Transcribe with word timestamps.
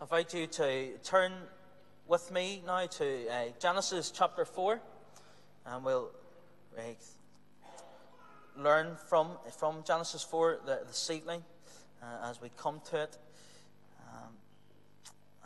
I 0.00 0.04
invite 0.04 0.32
you 0.32 0.46
to 0.46 0.96
turn 1.02 1.32
with 2.06 2.30
me 2.30 2.62
now 2.64 2.86
to 2.86 3.28
uh, 3.28 3.44
Genesis 3.58 4.12
chapter 4.12 4.44
4, 4.44 4.80
and 5.66 5.84
we'll 5.84 6.12
uh, 6.78 6.82
learn 8.56 8.94
from, 9.08 9.30
from 9.58 9.82
Genesis 9.84 10.22
4 10.22 10.60
the, 10.64 10.80
this 10.86 11.10
evening 11.10 11.42
uh, 12.00 12.30
as 12.30 12.40
we 12.40 12.48
come 12.56 12.80
to 12.90 13.02
it. 13.02 13.18
Um, 14.08 14.34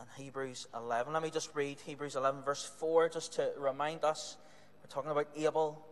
and 0.00 0.08
Hebrews 0.18 0.66
11. 0.76 1.14
Let 1.14 1.22
me 1.22 1.30
just 1.30 1.54
read 1.54 1.78
Hebrews 1.86 2.14
11, 2.14 2.42
verse 2.42 2.70
4, 2.78 3.08
just 3.08 3.32
to 3.36 3.52
remind 3.56 4.04
us. 4.04 4.36
We're 4.82 4.90
talking 4.90 5.10
about 5.10 5.28
Abel. 5.34 5.82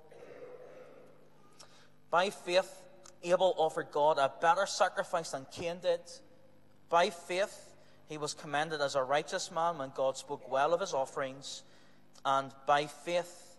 By 2.11 2.29
faith, 2.29 2.83
Abel 3.23 3.55
offered 3.57 3.91
God 3.91 4.19
a 4.19 4.31
better 4.39 4.67
sacrifice 4.67 5.31
than 5.31 5.47
Cain 5.51 5.79
did. 5.81 6.01
By 6.91 7.09
faith, 7.09 7.70
he 8.11 8.19
was 8.19 8.35
commended 8.35 8.81
as 8.81 8.97
a 8.97 9.05
righteous 9.05 9.53
man 9.53 9.79
when 9.79 9.93
God 9.95 10.17
spoke 10.17 10.51
well 10.51 10.75
of 10.75 10.81
his 10.81 10.93
offerings, 10.93 11.63
and 12.25 12.51
by 12.67 12.87
faith 12.87 13.57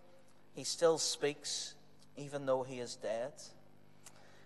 he 0.54 0.62
still 0.62 0.98
speaks 0.98 1.74
even 2.18 2.44
though 2.44 2.62
he 2.62 2.78
is 2.78 2.96
dead. 2.96 3.32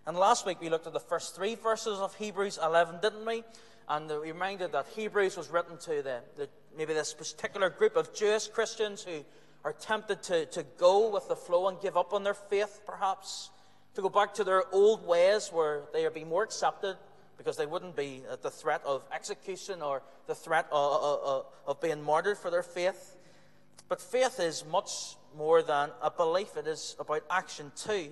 And 0.07 0.16
last 0.16 0.47
week 0.47 0.61
we 0.61 0.71
looked 0.71 0.87
at 0.87 0.93
the 0.93 1.01
first 1.01 1.35
three 1.35 1.57
verses 1.57 1.99
of 1.99 2.15
Hebrews 2.15 2.57
11, 2.63 3.01
didn't 3.03 3.27
we? 3.27 3.43
And 3.89 4.09
we 4.09 4.30
reminded 4.30 4.71
that 4.71 4.87
Hebrews 4.95 5.37
was 5.37 5.51
written 5.51 5.77
to 5.79 6.03
the, 6.03 6.21
the, 6.37 6.49
maybe 6.79 6.95
this 6.95 7.13
particular 7.13 7.69
group 7.69 7.97
of 7.97 8.15
Jewish 8.15 8.47
Christians 8.47 9.02
who 9.02 9.25
are 9.65 9.73
tempted 9.73 10.23
to, 10.23 10.47
to 10.47 10.65
go 10.79 11.11
with 11.11 11.27
the 11.27 11.35
flow 11.35 11.66
and 11.66 11.80
give 11.80 11.97
up 11.97 12.13
on 12.13 12.23
their 12.23 12.35
faith, 12.35 12.83
perhaps, 12.87 13.51
to 13.97 14.02
go 14.02 14.09
back 14.09 14.35
to 14.35 14.45
their 14.45 14.73
old 14.73 15.05
ways 15.05 15.51
where 15.52 15.83
they 15.93 16.07
are 16.07 16.13
being 16.13 16.29
more 16.29 16.45
accepted 16.45 16.97
because 17.37 17.57
they 17.57 17.67
wouldn't 17.67 17.97
be 17.97 18.23
at 18.31 18.43
the 18.43 18.51
threat 18.51 18.83
of 18.85 19.05
execution 19.13 19.83
or 19.83 20.03
the 20.27 20.35
threat 20.35 20.67
of, 20.73 21.03
of, 21.03 21.47
of 21.67 21.81
being 21.81 22.03
martyred 22.03 22.39
for 22.39 22.51
their 22.51 22.63
faith. 22.63 23.17
But 23.88 24.01
faith 24.01 24.41
is 24.41 24.65
much 24.65 25.16
more 25.37 25.63
than 25.63 25.91
a 26.02 26.10
belief, 26.10 26.57
it 26.57 26.66
is 26.66 26.97
about 26.99 27.23
action 27.30 27.71
too. 27.77 28.09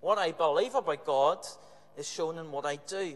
What 0.00 0.18
I 0.18 0.32
believe 0.32 0.74
about 0.74 1.04
God 1.04 1.38
is 1.96 2.08
shown 2.08 2.38
in 2.38 2.50
what 2.50 2.64
I 2.64 2.76
do. 2.76 3.14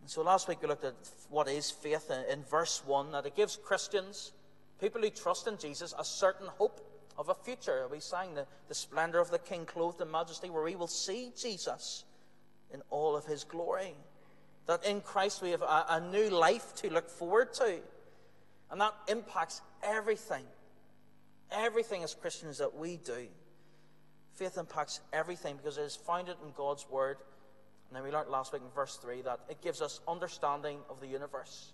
And 0.00 0.10
so 0.10 0.22
last 0.22 0.48
week 0.48 0.62
we 0.62 0.68
looked 0.68 0.84
at 0.84 0.94
what 1.28 1.48
is 1.48 1.70
faith 1.70 2.10
in, 2.10 2.38
in 2.38 2.44
verse 2.44 2.82
1 2.86 3.12
that 3.12 3.26
it 3.26 3.36
gives 3.36 3.56
Christians, 3.56 4.32
people 4.80 5.00
who 5.00 5.10
trust 5.10 5.46
in 5.46 5.58
Jesus, 5.58 5.94
a 5.98 6.04
certain 6.04 6.46
hope 6.46 6.80
of 7.18 7.28
a 7.28 7.34
future. 7.34 7.86
We 7.90 8.00
sang 8.00 8.34
the, 8.34 8.46
the 8.68 8.74
splendor 8.74 9.18
of 9.18 9.30
the 9.30 9.38
King 9.38 9.66
clothed 9.66 10.00
in 10.00 10.10
majesty, 10.10 10.50
where 10.50 10.62
we 10.62 10.76
will 10.76 10.86
see 10.86 11.32
Jesus 11.36 12.04
in 12.72 12.82
all 12.90 13.16
of 13.16 13.26
his 13.26 13.44
glory. 13.44 13.94
That 14.68 14.84
in 14.84 15.00
Christ 15.00 15.42
we 15.42 15.50
have 15.50 15.62
a, 15.62 15.86
a 15.88 16.00
new 16.00 16.30
life 16.30 16.74
to 16.76 16.90
look 16.90 17.10
forward 17.10 17.52
to. 17.54 17.80
And 18.70 18.80
that 18.80 18.94
impacts 19.08 19.62
everything. 19.82 20.44
Everything 21.50 22.04
as 22.04 22.14
Christians 22.14 22.58
that 22.58 22.76
we 22.76 22.98
do. 22.98 23.26
Faith 24.34 24.56
impacts 24.56 25.00
everything 25.12 25.56
because 25.56 25.78
it 25.78 25.82
is 25.82 25.96
founded 25.96 26.36
in 26.44 26.52
God's 26.54 26.86
Word. 26.88 27.16
And 27.88 27.96
then 27.96 28.04
we 28.04 28.10
learned 28.10 28.28
last 28.28 28.52
week 28.52 28.62
in 28.62 28.70
verse 28.70 28.96
3 29.02 29.22
that 29.22 29.40
it 29.48 29.62
gives 29.62 29.80
us 29.80 30.00
understanding 30.06 30.78
of 30.90 31.00
the 31.00 31.06
universe. 31.06 31.72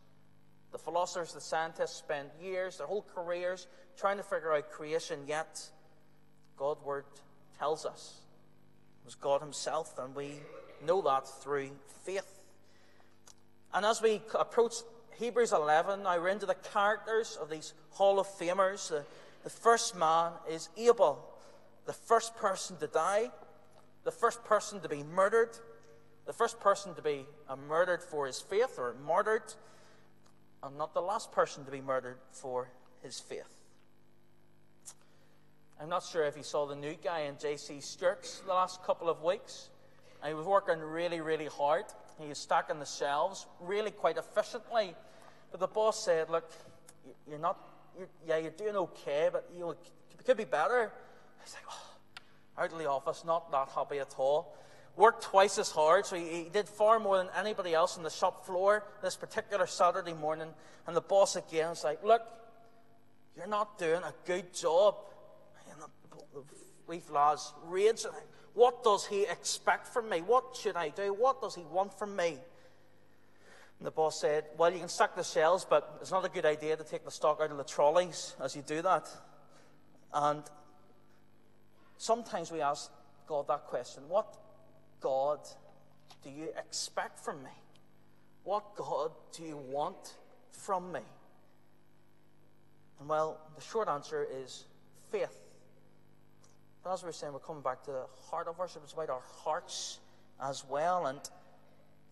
The 0.71 0.79
philosophers, 0.79 1.35
the 1.35 1.41
scientists 1.41 1.97
spend 1.97 2.31
years, 2.41 2.79
their 2.79 2.87
whole 2.87 3.05
careers, 3.15 3.67
trying 3.97 4.17
to 4.17 4.23
figure 4.23 4.53
out 4.53 4.71
creation, 4.71 5.21
yet 5.27 5.61
God's 6.57 6.83
Word 6.85 7.05
tells 7.59 7.85
us 7.85 8.21
it 9.03 9.07
was 9.07 9.15
God 9.17 9.41
Himself, 9.41 9.99
and 9.99 10.15
we 10.15 10.35
know 10.85 11.03
that 11.03 11.29
through 11.29 11.71
faith. 12.05 12.34
And 13.75 13.85
as 13.85 14.01
we 14.01 14.23
approach 14.39 14.75
Hebrews 15.19 15.53
11, 15.53 16.05
now 16.05 16.21
we're 16.21 16.29
into 16.29 16.47
the 16.47 16.55
characters 16.55 17.37
of 17.41 17.51
these 17.51 17.75
Hall 17.91 18.21
of 18.21 18.29
Famers. 18.29 18.89
The, 18.89 19.05
the 19.43 19.51
first 19.51 19.97
man 19.97 20.31
is 20.49 20.69
Abel, 20.77 21.29
the 21.85 21.93
first 21.93 22.37
person 22.37 22.77
to 22.79 22.87
die, 22.87 23.33
the 24.05 24.13
first 24.13 24.45
person 24.45 24.81
to 24.81 24.89
be 24.89 25.03
murdered, 25.03 25.51
the 26.25 26.33
first 26.33 26.61
person 26.61 26.95
to 26.95 27.03
be 27.03 27.27
uh, 27.49 27.57
murdered 27.69 28.01
for 28.01 28.29
his 28.29 28.41
faith 28.41 28.79
or 28.79 28.95
martyred, 29.05 29.53
and 30.63 30.79
not 30.79 30.95
the 30.95 31.03
last 31.03 31.33
person 31.33 31.65
to 31.65 31.71
be 31.73 31.81
murdered 31.81 32.19
for 32.31 32.69
his 33.03 33.19
faith. 33.19 33.57
I'm 35.81 35.89
not 35.89 36.05
sure 36.05 36.25
if 36.25 36.37
you 36.37 36.45
saw 36.45 36.65
the 36.67 36.77
new 36.77 36.95
guy 37.03 37.23
in 37.23 37.35
JC 37.35 37.83
Stewart's 37.83 38.39
the 38.47 38.55
last 38.55 38.85
couple 38.85 39.09
of 39.09 39.23
weeks. 39.25 39.71
he 40.25 40.33
was 40.33 40.47
working 40.47 40.79
really, 40.79 41.21
really 41.21 41.47
hard. 41.47 41.87
He 42.19 42.29
was 42.29 42.39
stacking 42.39 42.79
the 42.79 42.87
shelves 42.87 43.47
really 43.61 43.91
quite 43.91 44.17
efficiently. 44.17 44.95
But 45.51 45.61
the 45.61 45.67
boss 45.67 46.05
said, 46.05 46.31
Look, 46.31 46.51
you're 47.29 47.39
not, 47.39 47.59
you're, 47.99 48.09
yeah, 48.27 48.39
you're 48.39 48.51
doing 48.51 48.77
okay, 48.77 49.29
but 49.33 49.49
you 49.55 49.61
know, 49.61 49.75
could 50.25 50.37
be 50.37 50.45
better. 50.45 50.91
He's 51.43 51.55
like, 51.55 51.65
oh, 51.71 52.63
out 52.63 52.73
of 52.73 52.79
the 52.79 52.89
office, 52.89 53.25
not 53.25 53.51
that 53.53 53.69
happy 53.75 53.99
at 53.99 54.15
all. 54.19 54.57
Worked 54.97 55.25
twice 55.25 55.59
as 55.59 55.71
hard, 55.71 56.07
so 56.07 56.17
he, 56.17 56.45
he 56.45 56.49
did 56.53 56.69
far 56.69 57.01
more 57.01 57.19
than 57.19 57.29
anybody 57.37 57.75
else 57.75 57.97
on 57.97 58.05
the 58.05 58.11
shop 58.11 58.47
floor 58.47 58.85
this 59.03 59.17
particular 59.17 59.67
Saturday 59.67 60.15
morning. 60.15 60.49
And 60.87 60.97
the 60.97 61.01
boss 61.01 61.37
again 61.37 61.71
was 61.71 61.85
like, 61.85 62.03
Look, 62.05 62.23
you're 63.37 63.47
not 63.47 63.79
doing 63.79 64.03
a 64.03 64.15
good 64.25 64.55
job. 64.55 64.97
And 65.71 65.81
the, 65.81 65.89
the 66.33 66.45
wee 66.87 67.03
lads 67.11 67.53
raged. 67.67 68.07
What 68.55 68.85
does 68.85 69.07
he 69.07 69.23
expect 69.23 69.89
from 69.89 70.09
me? 70.09 70.21
What 70.21 70.57
should 70.57 70.77
I 70.77 70.89
do? 70.91 71.13
What 71.13 71.41
does 71.41 71.55
he 71.55 71.63
want 71.63 71.99
from 71.99 72.15
me? 72.17 72.39
And 73.79 73.87
the 73.87 73.91
boss 73.91 74.21
said, 74.21 74.45
Well, 74.57 74.73
you 74.73 74.79
can 74.79 74.89
stack 74.89 75.17
the 75.17 75.25
shells, 75.25 75.67
but 75.69 75.99
it's 76.01 76.13
not 76.13 76.25
a 76.25 76.29
good 76.29 76.47
idea 76.47 76.77
to 76.77 76.85
take 76.85 77.05
the 77.05 77.11
stock 77.11 77.41
out 77.43 77.51
of 77.51 77.57
the 77.57 77.65
trolleys 77.65 78.37
as 78.43 78.55
you 78.55 78.63
do 78.63 78.81
that. 78.83 79.09
And 80.13 80.43
sometimes 81.99 82.53
we 82.53 82.61
ask 82.61 82.91
God 83.27 83.49
that 83.49 83.65
question 83.67 84.05
What 84.09 84.37
God 85.01 85.41
do 86.23 86.31
you 86.31 86.49
expect 86.57 87.19
from 87.19 87.43
me? 87.43 87.51
What 88.45 88.77
God 88.77 89.11
do 89.37 89.43
you 89.43 89.57
want 89.57 90.15
from 90.53 90.93
me? 90.93 91.01
And 93.01 93.09
well, 93.09 93.41
the 93.57 93.63
short 93.63 93.89
answer 93.89 94.27
is 94.31 94.65
faith. 95.11 95.44
But 96.85 96.93
as 96.93 97.03
we 97.03 97.09
are 97.09 97.13
saying, 97.13 97.33
we're 97.33 97.39
coming 97.39 97.63
back 97.63 97.83
to 97.85 97.93
the 97.93 98.05
heart 98.31 98.47
of 98.47 98.59
worship. 98.59 98.83
It's 98.85 98.93
about 98.93 99.09
our 99.09 99.23
hearts 99.43 100.01
as 100.43 100.65
well. 100.69 101.07
And 101.07 101.19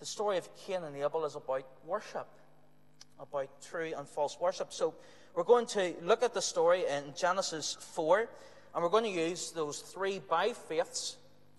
the 0.00 0.06
story 0.06 0.38
of 0.38 0.49
Cain 0.56 0.83
and 0.83 0.97
Abel 0.97 1.27
is 1.27 1.37
about 1.37 1.66
worship, 1.84 2.27
about 3.21 3.50
true 3.61 3.93
and 3.94 4.09
false 4.09 4.38
worship. 4.41 4.72
So 4.72 4.94
we're 5.34 5.43
going 5.43 5.66
to 5.66 5.94
look 6.00 6.22
at 6.22 6.32
the 6.32 6.41
story 6.41 6.84
in 6.88 7.12
Genesis 7.15 7.77
4, 7.81 8.21
and 8.75 8.82
we're 8.82 8.88
going 8.88 9.05
to 9.05 9.11
use 9.11 9.50
those 9.50 9.81
three 9.81 10.21
by 10.21 10.55
faiths 10.55 11.19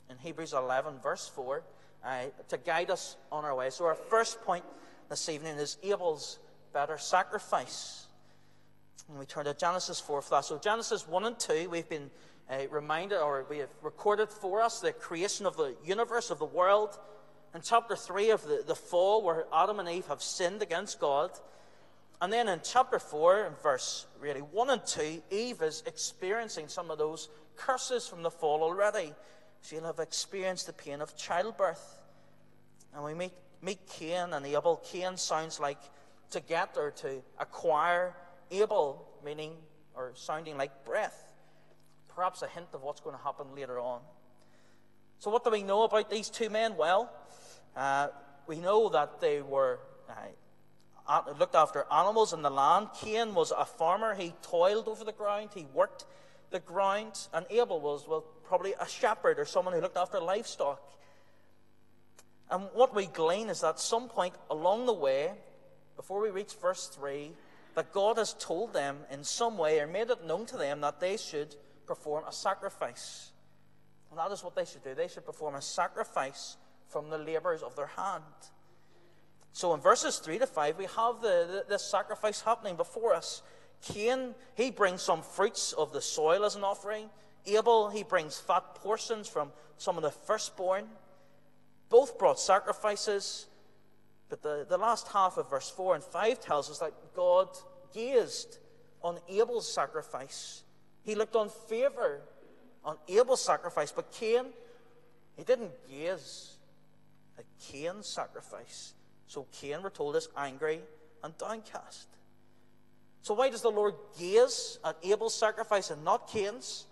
in 0.09 0.17
Hebrews 0.17 0.53
11, 0.53 0.95
verse 0.97 1.27
4, 1.35 1.61
uh, 2.03 2.21
to 2.49 2.57
guide 2.57 2.89
us 2.89 3.15
on 3.31 3.45
our 3.45 3.53
way. 3.53 3.69
So 3.69 3.85
our 3.85 3.95
first 3.95 4.41
point 4.41 4.63
this 5.09 5.29
evening 5.29 5.57
is 5.57 5.77
Abel's 5.83 6.39
better 6.73 6.97
sacrifice. 6.97 8.07
And 9.07 9.19
we 9.19 9.25
turn 9.25 9.45
to 9.45 9.53
Genesis 9.53 9.99
4 9.99 10.23
for 10.23 10.29
that. 10.31 10.45
So 10.45 10.57
Genesis 10.57 11.07
1 11.07 11.25
and 11.25 11.37
2, 11.37 11.69
we've 11.69 11.87
been 11.87 12.09
uh, 12.49 12.57
reminded, 12.69 13.19
or 13.19 13.45
we 13.49 13.59
have 13.59 13.69
recorded 13.81 14.29
for 14.29 14.61
us 14.61 14.79
the 14.79 14.91
creation 14.91 15.45
of 15.45 15.55
the 15.57 15.75
universe, 15.83 16.29
of 16.29 16.39
the 16.39 16.45
world. 16.45 16.97
In 17.55 17.61
chapter 17.61 17.95
3 17.95 18.31
of 18.31 18.43
the, 18.43 18.63
the 18.65 18.75
fall, 18.75 19.23
where 19.23 19.45
Adam 19.53 19.79
and 19.79 19.87
Eve 19.87 20.07
have 20.07 20.21
sinned 20.21 20.61
against 20.61 20.99
God. 20.99 21.31
And 22.21 22.31
then 22.31 22.47
in 22.47 22.61
chapter 22.63 22.99
4, 22.99 23.45
in 23.45 23.53
verse 23.61 24.07
really 24.19 24.41
1 24.41 24.69
and 24.69 24.85
2, 24.85 25.23
Eve 25.31 25.61
is 25.61 25.83
experiencing 25.85 26.67
some 26.67 26.89
of 26.89 26.97
those 26.97 27.29
curses 27.55 28.07
from 28.07 28.23
the 28.23 28.31
fall 28.31 28.63
already. 28.63 29.13
She'll 29.61 29.85
have 29.85 29.99
experienced 29.99 30.67
the 30.67 30.73
pain 30.73 31.01
of 31.01 31.15
childbirth. 31.15 31.99
And 32.93 33.03
we 33.03 33.13
meet, 33.13 33.33
meet 33.61 33.79
Cain 33.87 34.33
and 34.33 34.45
Abel. 34.45 34.81
Cain 34.83 35.17
sounds 35.17 35.59
like 35.59 35.79
to 36.31 36.39
get 36.41 36.75
or 36.77 36.91
to 36.91 37.21
acquire. 37.39 38.15
Abel, 38.51 39.07
meaning 39.23 39.53
or 39.95 40.11
sounding 40.15 40.57
like 40.57 40.85
breath 40.85 41.32
perhaps 42.15 42.41
a 42.41 42.47
hint 42.47 42.67
of 42.73 42.81
what's 42.83 43.01
going 43.01 43.15
to 43.15 43.23
happen 43.23 43.47
later 43.55 43.79
on. 43.79 44.01
So, 45.19 45.31
what 45.31 45.43
do 45.43 45.51
we 45.51 45.63
know 45.63 45.83
about 45.83 46.09
these 46.09 46.29
two 46.29 46.49
men? 46.49 46.75
Well, 46.77 47.11
uh, 47.75 48.07
we 48.47 48.59
know 48.59 48.89
that 48.89 49.21
they 49.21 49.41
were 49.41 49.79
uh, 51.07 51.21
looked 51.39 51.55
after 51.55 51.85
animals 51.91 52.33
in 52.33 52.41
the 52.41 52.49
land. 52.49 52.89
Cain 53.01 53.33
was 53.33 53.51
a 53.51 53.65
farmer; 53.65 54.15
he 54.15 54.33
toiled 54.41 54.87
over 54.87 55.03
the 55.03 55.11
ground, 55.11 55.49
he 55.53 55.65
worked 55.73 56.05
the 56.51 56.59
ground, 56.59 57.27
and 57.33 57.45
Abel 57.49 57.79
was 57.79 58.07
well 58.07 58.25
probably 58.43 58.73
a 58.79 58.87
shepherd 58.87 59.39
or 59.39 59.45
someone 59.45 59.73
who 59.73 59.81
looked 59.81 59.97
after 59.97 60.19
livestock. 60.19 60.81
And 62.51 62.67
what 62.73 62.93
we 62.93 63.07
glean 63.07 63.49
is 63.49 63.61
that 63.61 63.79
some 63.79 64.09
point 64.09 64.35
along 64.49 64.85
the 64.85 64.93
way, 64.93 65.31
before 65.95 66.21
we 66.21 66.29
reach 66.29 66.53
verse 66.61 66.87
3, 66.87 67.31
that 67.75 67.91
God 67.91 68.17
has 68.17 68.33
told 68.33 68.73
them 68.73 68.97
in 69.09 69.23
some 69.23 69.57
way 69.57 69.79
or 69.79 69.87
made 69.87 70.09
it 70.09 70.25
known 70.25 70.45
to 70.47 70.57
them 70.57 70.81
that 70.81 70.99
they 70.99 71.17
should 71.17 71.55
perform 71.85 72.23
a 72.27 72.31
sacrifice. 72.31 73.31
And 74.09 74.19
that 74.19 74.31
is 74.31 74.43
what 74.43 74.55
they 74.55 74.65
should 74.65 74.83
do. 74.83 74.93
They 74.93 75.07
should 75.07 75.25
perform 75.25 75.55
a 75.55 75.61
sacrifice 75.61 76.57
from 76.87 77.09
the 77.09 77.17
labors 77.17 77.63
of 77.63 77.75
their 77.75 77.87
hand. 77.87 78.23
So 79.53 79.73
in 79.73 79.79
verses 79.79 80.17
3 80.17 80.39
to 80.39 80.47
5, 80.47 80.77
we 80.77 80.85
have 80.85 81.21
the, 81.21 81.47
the, 81.47 81.65
this 81.69 81.83
sacrifice 81.83 82.41
happening 82.41 82.75
before 82.75 83.13
us. 83.13 83.43
Cain, 83.81 84.33
he 84.55 84.71
brings 84.71 85.01
some 85.01 85.21
fruits 85.21 85.73
of 85.73 85.93
the 85.93 86.01
soil 86.01 86.45
as 86.45 86.55
an 86.55 86.63
offering. 86.63 87.09
Abel, 87.45 87.89
he 87.89 88.03
brings 88.03 88.39
fat 88.39 88.75
portions 88.75 89.27
from 89.27 89.51
some 89.77 89.97
of 89.97 90.03
the 90.03 90.11
firstborn. 90.11 90.85
Both 91.89 92.17
brought 92.17 92.39
sacrifices. 92.39 93.47
But 94.29 94.41
the, 94.41 94.65
the 94.67 94.77
last 94.77 95.07
half 95.09 95.37
of 95.37 95.49
verse 95.49 95.69
4 95.69 95.95
and 95.95 96.03
5 96.03 96.39
tells 96.39 96.71
us 96.71 96.79
that 96.79 96.93
God 97.15 97.49
gazed 97.93 98.57
on 99.03 99.19
Abel's 99.29 99.71
sacrifice. 99.71 100.63
He 101.03 101.15
looked 101.15 101.35
on 101.35 101.49
favor 101.49 102.21
on 102.83 102.97
Abel's 103.07 103.43
sacrifice. 103.43 103.91
But 103.91 104.11
Cain, 104.11 104.45
he 105.37 105.43
didn't 105.43 105.71
gaze 105.89 106.57
at 107.37 107.45
Cain's 107.59 108.07
sacrifice. 108.07 108.93
So 109.27 109.47
Cain, 109.51 109.83
we're 109.83 109.89
told, 109.89 110.15
is 110.15 110.29
angry 110.37 110.81
and 111.23 111.37
downcast. 111.37 112.07
So 113.21 113.33
why 113.33 113.49
does 113.49 113.61
the 113.61 113.71
Lord 113.71 113.95
gaze 114.19 114.79
at 114.83 114.97
Abel's 115.01 115.33
sacrifice 115.33 115.89
and 115.91 116.03
not 116.03 116.27
Cain's? 116.27 116.85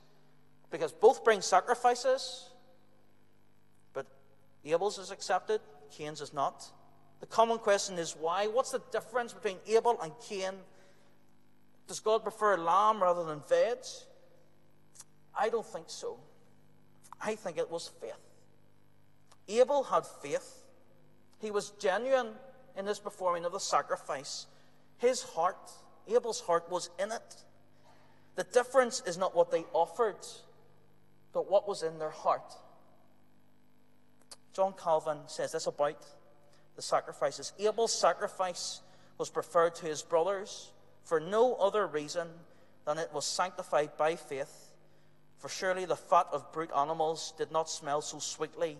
Because 0.69 0.93
both 0.93 1.25
bring 1.25 1.41
sacrifices, 1.41 2.49
but 3.93 4.07
Abel's 4.63 4.97
is 4.97 5.11
accepted, 5.11 5.59
Cain's 5.91 6.21
is 6.21 6.33
not. 6.33 6.63
The 7.19 7.25
common 7.25 7.57
question 7.57 7.99
is 7.99 8.15
why? 8.17 8.47
What's 8.47 8.71
the 8.71 8.81
difference 8.91 9.33
between 9.33 9.57
Abel 9.67 9.99
and 10.01 10.13
Cain? 10.27 10.53
Does 11.91 11.99
God 11.99 12.23
prefer 12.23 12.55
lamb 12.55 13.03
rather 13.03 13.25
than 13.25 13.41
veg? 13.49 13.79
I 15.37 15.49
don't 15.49 15.65
think 15.65 15.87
so. 15.89 16.19
I 17.21 17.35
think 17.35 17.57
it 17.57 17.69
was 17.69 17.91
faith. 17.99 18.13
Abel 19.49 19.83
had 19.83 20.05
faith. 20.05 20.63
He 21.41 21.51
was 21.51 21.71
genuine 21.81 22.29
in 22.77 22.85
his 22.85 22.97
performing 22.97 23.43
of 23.43 23.51
the 23.51 23.59
sacrifice. 23.59 24.45
His 24.99 25.21
heart, 25.21 25.69
Abel's 26.07 26.39
heart, 26.39 26.71
was 26.71 26.89
in 26.97 27.11
it. 27.11 27.43
The 28.35 28.45
difference 28.45 29.03
is 29.05 29.17
not 29.17 29.35
what 29.35 29.51
they 29.51 29.65
offered, 29.73 30.25
but 31.33 31.51
what 31.51 31.67
was 31.67 31.83
in 31.83 31.99
their 31.99 32.09
heart. 32.09 32.53
John 34.53 34.75
Calvin 34.81 35.17
says 35.27 35.51
this 35.51 35.67
about 35.67 36.01
the 36.77 36.81
sacrifices. 36.81 37.51
Abel's 37.59 37.93
sacrifice 37.93 38.79
was 39.17 39.29
preferred 39.29 39.75
to 39.75 39.87
his 39.87 40.01
brothers 40.03 40.71
for 41.03 41.19
no 41.19 41.55
other 41.55 41.87
reason 41.87 42.27
than 42.85 42.97
it 42.97 43.09
was 43.13 43.25
sanctified 43.25 43.97
by 43.97 44.15
faith. 44.15 44.71
For 45.37 45.49
surely 45.49 45.85
the 45.85 45.95
fat 45.95 46.27
of 46.31 46.51
brute 46.51 46.71
animals 46.75 47.33
did 47.37 47.51
not 47.51 47.69
smell 47.69 48.01
so 48.01 48.19
sweetly 48.19 48.77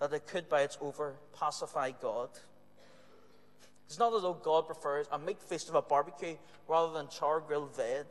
that 0.00 0.12
it 0.12 0.26
could 0.26 0.48
by 0.48 0.62
its 0.62 0.78
over 0.80 1.14
pacify 1.38 1.90
God. 2.00 2.30
It's 3.86 3.98
not 3.98 4.14
as 4.14 4.22
though 4.22 4.34
God 4.34 4.66
prefers 4.66 5.06
a 5.12 5.18
meat 5.18 5.42
feast 5.42 5.68
of 5.68 5.74
a 5.74 5.82
barbecue 5.82 6.36
rather 6.68 6.92
than 6.92 7.08
char 7.08 7.40
grilled 7.40 7.74
veg. 7.76 8.06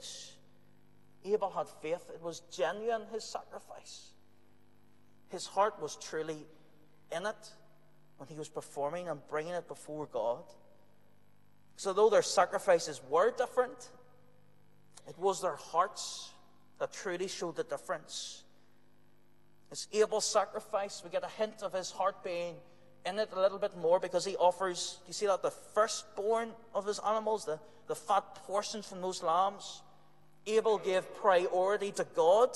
Abel 1.25 1.49
had 1.49 1.67
faith. 1.81 2.11
It 2.13 2.21
was 2.21 2.41
genuine, 2.51 3.03
his 3.11 3.23
sacrifice. 3.23 4.11
His 5.29 5.47
heart 5.47 5.81
was 5.81 5.95
truly 5.95 6.45
in 7.11 7.25
it 7.25 7.51
when 8.17 8.27
he 8.27 8.35
was 8.35 8.49
performing 8.49 9.07
and 9.07 9.19
bringing 9.29 9.53
it 9.53 9.67
before 9.67 10.05
God. 10.05 10.43
So, 11.75 11.93
though 11.93 12.09
their 12.09 12.21
sacrifices 12.21 13.01
were 13.09 13.31
different, 13.31 13.89
it 15.07 15.17
was 15.17 15.41
their 15.41 15.55
hearts 15.55 16.31
that 16.79 16.93
truly 16.93 17.27
showed 17.27 17.55
the 17.55 17.63
difference. 17.63 18.43
It's 19.71 19.87
Abel's 19.91 20.25
sacrifice. 20.25 21.01
We 21.03 21.09
get 21.09 21.23
a 21.23 21.29
hint 21.29 21.63
of 21.63 21.73
his 21.73 21.91
heart 21.91 22.23
being 22.23 22.55
in 23.05 23.19
it 23.19 23.29
a 23.35 23.39
little 23.39 23.57
bit 23.57 23.75
more 23.77 23.99
because 23.99 24.23
he 24.23 24.35
offers, 24.35 24.99
do 25.01 25.07
you 25.07 25.13
see 25.13 25.25
that? 25.25 25.41
The 25.41 25.51
firstborn 25.51 26.51
of 26.73 26.85
his 26.85 26.99
animals, 26.99 27.45
the, 27.45 27.59
the 27.87 27.95
fat 27.95 28.35
portions 28.45 28.87
from 28.87 29.01
those 29.01 29.23
lambs. 29.23 29.81
Abel 30.45 30.77
gave 30.77 31.03
priority 31.15 31.91
to 31.93 32.05
God 32.15 32.49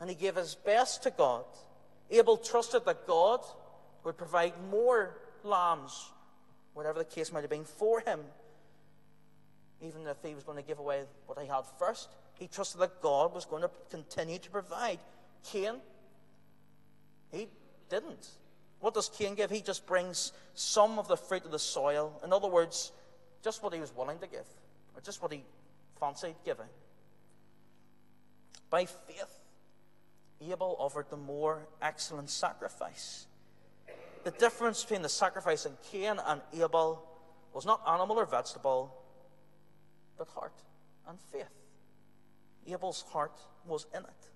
and 0.00 0.08
he 0.08 0.16
gave 0.16 0.36
his 0.36 0.54
best 0.54 1.02
to 1.02 1.10
God. 1.10 1.44
Abel 2.10 2.36
trusted 2.36 2.84
that 2.84 3.06
God 3.06 3.40
would 4.04 4.16
provide 4.16 4.54
more 4.70 5.16
lambs, 5.42 6.10
whatever 6.78 7.00
the 7.00 7.04
case 7.04 7.32
might 7.32 7.40
have 7.40 7.50
been, 7.50 7.64
for 7.64 8.00
him. 8.00 8.20
Even 9.82 10.06
if 10.06 10.16
he 10.24 10.32
was 10.32 10.44
going 10.44 10.56
to 10.56 10.62
give 10.62 10.78
away 10.78 11.02
what 11.26 11.36
he 11.38 11.48
had 11.48 11.62
first, 11.76 12.08
he 12.38 12.46
trusted 12.46 12.80
that 12.80 13.02
God 13.02 13.34
was 13.34 13.44
going 13.44 13.62
to 13.62 13.70
continue 13.90 14.38
to 14.38 14.50
provide. 14.50 15.00
Cain, 15.44 15.74
he 17.32 17.48
didn't. 17.90 18.28
What 18.78 18.94
does 18.94 19.08
Cain 19.08 19.34
give? 19.34 19.50
He 19.50 19.60
just 19.60 19.86
brings 19.86 20.32
some 20.54 21.00
of 21.00 21.08
the 21.08 21.16
fruit 21.16 21.44
of 21.44 21.50
the 21.50 21.58
soil. 21.58 22.20
In 22.24 22.32
other 22.32 22.48
words, 22.48 22.92
just 23.42 23.60
what 23.60 23.74
he 23.74 23.80
was 23.80 23.92
willing 23.94 24.20
to 24.20 24.28
give, 24.28 24.46
or 24.94 25.00
just 25.02 25.20
what 25.20 25.32
he 25.32 25.42
fancied 25.98 26.36
giving. 26.44 26.66
By 28.70 28.84
faith, 28.84 29.40
Abel 30.40 30.76
offered 30.78 31.06
the 31.10 31.16
more 31.16 31.66
excellent 31.82 32.30
sacrifice. 32.30 33.26
The 34.28 34.38
difference 34.38 34.82
between 34.82 35.00
the 35.00 35.08
sacrifice 35.08 35.64
in 35.64 35.72
Cain 35.90 36.20
and 36.26 36.42
Abel 36.52 37.02
was 37.54 37.64
not 37.64 37.80
animal 37.88 38.20
or 38.20 38.26
vegetable, 38.26 38.94
but 40.18 40.28
heart 40.28 40.52
and 41.08 41.18
faith. 41.32 41.48
Abel's 42.66 43.06
heart 43.10 43.32
was 43.66 43.86
in 43.94 44.02
it. 44.02 44.30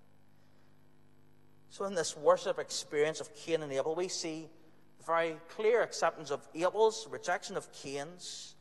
So, 1.68 1.84
in 1.84 1.94
this 1.94 2.16
worship 2.16 2.58
experience 2.58 3.20
of 3.20 3.36
Cain 3.36 3.62
and 3.62 3.70
Abel, 3.70 3.94
we 3.94 4.08
see 4.08 4.48
very 5.06 5.36
clear 5.50 5.82
acceptance 5.82 6.30
of 6.30 6.40
Abel's, 6.54 7.06
rejection 7.10 7.58
of 7.58 7.70
Cain's. 7.74 8.54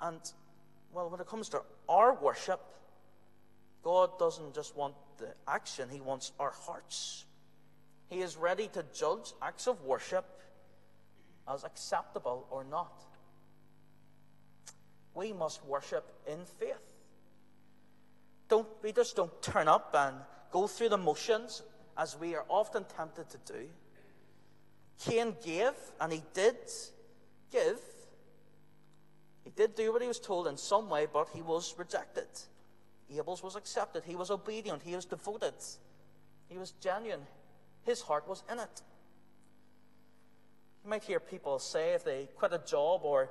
And, 0.00 0.20
well, 0.92 1.10
when 1.10 1.18
it 1.18 1.26
comes 1.26 1.48
to 1.48 1.62
our 1.88 2.14
worship, 2.14 2.60
God 3.82 4.20
doesn't 4.20 4.54
just 4.54 4.76
want 4.76 4.94
the 5.18 5.34
action, 5.48 5.88
He 5.90 6.00
wants 6.00 6.30
our 6.38 6.52
hearts. 6.52 7.24
He 8.12 8.20
is 8.20 8.36
ready 8.36 8.68
to 8.74 8.84
judge 8.92 9.32
acts 9.40 9.66
of 9.66 9.80
worship 9.84 10.26
as 11.48 11.64
acceptable 11.64 12.46
or 12.50 12.62
not. 12.62 12.92
We 15.14 15.32
must 15.32 15.64
worship 15.64 16.04
in 16.26 16.44
faith. 16.44 16.92
Don't, 18.50 18.68
we 18.82 18.92
just 18.92 19.16
don't 19.16 19.40
turn 19.40 19.66
up 19.66 19.94
and 19.98 20.14
go 20.50 20.66
through 20.66 20.90
the 20.90 20.98
motions 20.98 21.62
as 21.96 22.18
we 22.20 22.34
are 22.34 22.44
often 22.50 22.84
tempted 22.84 23.30
to 23.30 23.38
do. 23.50 23.66
Cain 25.06 25.34
gave, 25.42 25.72
and 25.98 26.12
he 26.12 26.22
did 26.34 26.56
give. 27.50 27.80
He 29.42 29.50
did 29.56 29.74
do 29.74 29.90
what 29.90 30.02
he 30.02 30.08
was 30.08 30.20
told 30.20 30.48
in 30.48 30.58
some 30.58 30.90
way, 30.90 31.06
but 31.10 31.30
he 31.34 31.40
was 31.40 31.74
rejected. 31.78 32.28
Abel's 33.10 33.42
was 33.42 33.56
accepted. 33.56 34.04
He 34.04 34.16
was 34.16 34.30
obedient. 34.30 34.82
He 34.82 34.94
was 34.94 35.06
devoted. 35.06 35.54
He 36.50 36.58
was 36.58 36.72
genuine. 36.72 37.22
His 37.84 38.00
heart 38.00 38.28
was 38.28 38.42
in 38.50 38.58
it. 38.58 38.82
You 40.84 40.90
might 40.90 41.04
hear 41.04 41.20
people 41.20 41.58
say 41.58 41.94
if 41.94 42.04
they 42.04 42.28
quit 42.36 42.52
a 42.52 42.58
job 42.58 43.00
or 43.04 43.30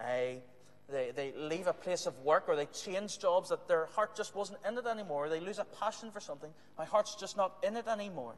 a 0.00 0.42
they, 0.90 1.12
they 1.16 1.32
leave 1.36 1.66
a 1.66 1.72
place 1.72 2.04
of 2.06 2.18
work 2.20 2.44
or 2.46 2.56
they 2.56 2.66
change 2.66 3.18
jobs 3.18 3.48
that 3.48 3.66
their 3.68 3.86
heart 3.86 4.14
just 4.14 4.34
wasn't 4.34 4.58
in 4.68 4.76
it 4.76 4.86
anymore. 4.86 5.28
They 5.28 5.40
lose 5.40 5.58
a 5.58 5.64
passion 5.64 6.10
for 6.10 6.20
something. 6.20 6.50
My 6.76 6.84
heart's 6.84 7.14
just 7.14 7.36
not 7.36 7.56
in 7.62 7.76
it 7.76 7.88
anymore. 7.88 8.34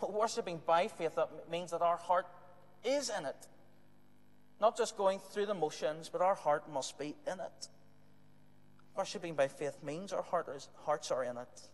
But 0.00 0.12
worshipping 0.12 0.60
by 0.64 0.88
faith 0.88 1.16
that 1.16 1.50
means 1.50 1.72
that 1.72 1.82
our 1.82 1.96
heart 1.96 2.26
is 2.84 3.10
in 3.16 3.26
it. 3.26 3.48
Not 4.60 4.76
just 4.76 4.96
going 4.96 5.18
through 5.18 5.46
the 5.46 5.54
motions, 5.54 6.08
but 6.08 6.20
our 6.20 6.36
heart 6.36 6.70
must 6.72 6.98
be 6.98 7.16
in 7.26 7.40
it. 7.40 7.68
Worshipping 8.96 9.34
by 9.34 9.48
faith 9.48 9.78
means 9.82 10.12
our 10.12 10.22
heart 10.22 10.48
is, 10.54 10.68
hearts 10.84 11.10
are 11.10 11.24
in 11.24 11.36
it. 11.36 11.68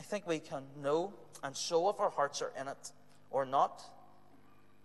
I 0.00 0.02
think 0.02 0.26
we 0.26 0.38
can 0.38 0.62
know 0.82 1.12
and 1.44 1.54
show 1.54 1.90
if 1.90 2.00
our 2.00 2.08
hearts 2.08 2.40
are 2.40 2.52
in 2.58 2.68
it 2.68 2.92
or 3.30 3.44
not. 3.44 3.82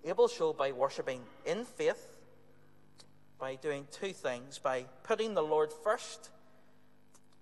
Abel 0.03 0.27
showed 0.27 0.57
by 0.57 0.74
worshipping 0.74 1.22
in 1.45 1.63
faith 1.63 2.17
by 3.39 3.55
doing 3.55 3.88
two 3.93 4.12
things 4.12 4.60
by 4.60 4.84
putting 5.03 5.34
the 5.34 5.41
Lord 5.41 5.72
first 5.86 6.31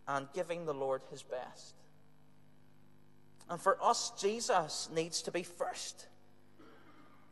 and 0.08 0.27
giving 0.36 0.68
the 0.68 0.74
Lord 0.74 1.01
his 1.10 1.24
best. 1.24 1.74
And 3.50 3.60
for 3.60 3.84
us, 3.84 4.12
Jesus 4.22 4.88
needs 4.94 5.24
to 5.24 5.32
be 5.32 5.42
first. 5.42 6.06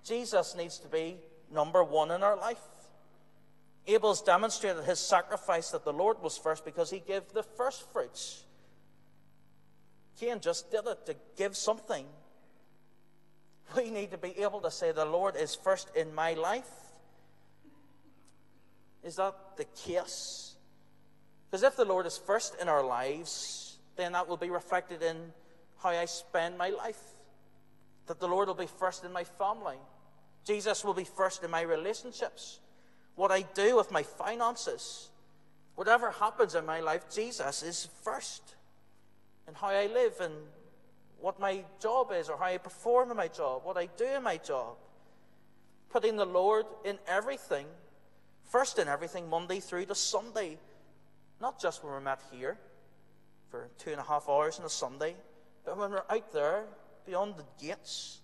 Jesus 0.04 0.56
needs 0.56 0.80
to 0.80 0.88
be 0.88 1.18
number 1.54 1.84
one 1.84 2.10
in 2.10 2.24
our 2.24 2.36
life. 2.36 2.64
Abel's 3.86 4.24
demonstrated 4.24 4.86
his 4.86 5.00
sacrifice 5.00 5.70
that 5.70 5.86
the 5.86 5.94
Lord 5.94 6.20
was 6.20 6.36
first 6.36 6.66
because 6.66 6.90
he 6.90 7.00
gave 7.00 7.32
the 7.32 7.44
first 7.44 7.92
fruits. 7.94 8.46
Cain 10.22 10.40
just 10.40 10.70
did 10.70 10.86
it 10.86 11.06
to 11.08 11.16
give 11.36 11.58
something. 11.58 12.06
We 13.76 13.90
need 13.90 14.12
to 14.12 14.18
be 14.18 14.38
able 14.40 14.60
to 14.62 14.70
say, 14.70 14.92
The 14.92 15.06
Lord 15.06 15.36
is 15.36 15.56
first 15.56 15.90
in 15.96 16.14
my 16.14 16.34
life. 16.34 16.70
Is 19.04 19.16
that 19.16 19.34
the 19.58 19.64
case? 19.64 20.56
Because 21.50 21.64
if 21.64 21.76
the 21.76 21.86
Lord 21.86 22.06
is 22.06 22.18
first 22.18 22.56
in 22.62 22.70
our 22.70 22.86
lives, 22.86 23.80
then 23.96 24.12
that 24.12 24.28
will 24.28 24.38
be 24.38 24.52
reflected 24.52 25.02
in 25.02 25.18
how 25.82 25.90
I 25.90 26.06
spend 26.06 26.58
my 26.58 26.70
life. 26.70 27.02
That 28.06 28.20
the 28.20 28.28
Lord 28.28 28.48
will 28.48 28.56
be 28.56 28.68
first 28.68 29.04
in 29.04 29.12
my 29.12 29.24
family. 29.24 29.78
Jesus 30.46 30.86
will 30.86 30.94
be 30.94 31.04
first 31.04 31.44
in 31.44 31.50
my 31.50 31.62
relationships. 31.62 32.60
What 33.16 33.32
I 33.32 33.42
do 33.54 33.78
with 33.78 33.92
my 33.92 34.04
finances. 34.04 35.10
Whatever 35.76 36.12
happens 36.12 36.54
in 36.54 36.66
my 36.66 36.80
life, 36.80 37.06
Jesus 37.12 37.64
is 37.64 37.88
first 38.04 38.56
in 39.48 39.54
how 39.54 39.68
I 39.68 39.88
live 39.88 40.20
and 40.22 40.34
what 41.20 41.40
my 41.40 41.64
job 41.80 42.12
is 42.12 42.30
or 42.30 42.38
how 42.38 42.46
I 42.46 42.58
perform 42.58 43.12
in 43.12 43.18
my 43.18 43.28
job, 43.28 43.62
what 43.64 43.78
I 43.78 43.88
do 43.98 44.06
in 44.06 44.24
my 44.24 44.38
job. 44.38 44.76
Putting 45.90 46.16
the 46.16 46.26
Lord 46.26 46.66
in 46.86 46.98
everything, 47.08 47.66
first 48.50 48.80
in 48.80 48.88
everything, 48.88 49.30
Monday 49.30 49.60
through 49.60 49.86
to 49.86 49.96
Sunday. 49.96 50.58
Not 51.40 51.62
just 51.62 51.84
when 51.84 51.92
we're 51.92 52.00
met 52.00 52.22
here 52.32 52.58
for 53.50 53.70
two 53.78 53.92
and 53.92 54.00
a 54.00 54.04
half 54.04 54.30
hours 54.30 54.60
on 54.60 54.66
a 54.66 54.70
Sunday, 54.70 55.16
but 55.66 55.78
when 55.78 55.92
we're 55.92 56.04
out 56.10 56.32
there 56.32 56.64
beyond 57.06 57.36
the 57.38 57.46
gates. 57.66 58.20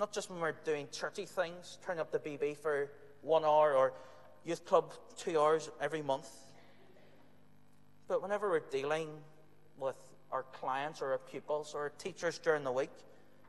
Not 0.00 0.12
just 0.12 0.30
when 0.30 0.40
we're 0.40 0.54
doing 0.64 0.88
churchy 0.90 1.26
things, 1.26 1.78
turning 1.84 2.00
up 2.00 2.10
the 2.10 2.18
BB 2.18 2.56
for 2.56 2.90
one 3.20 3.44
hour 3.44 3.74
or 3.74 3.92
youth 4.44 4.64
club 4.64 4.92
two 5.16 5.38
hours 5.38 5.70
every 5.80 6.02
month. 6.02 6.28
But 8.08 8.22
whenever 8.22 8.50
we're 8.50 8.60
dealing 8.70 9.08
with 9.78 9.96
our 10.32 10.44
clients 10.52 11.02
or 11.02 11.12
our 11.12 11.18
pupils 11.18 11.74
or 11.74 11.80
our 11.82 11.92
teachers 11.98 12.38
during 12.38 12.64
the 12.64 12.72
week 12.72 12.90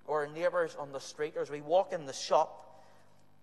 or 0.06 0.26
our 0.26 0.34
neighbours 0.34 0.76
on 0.78 0.92
the 0.92 1.00
street 1.00 1.34
or 1.36 1.42
as 1.42 1.50
we 1.50 1.62
walk 1.62 1.94
in 1.94 2.06
the 2.06 2.14
shop, 2.14 2.84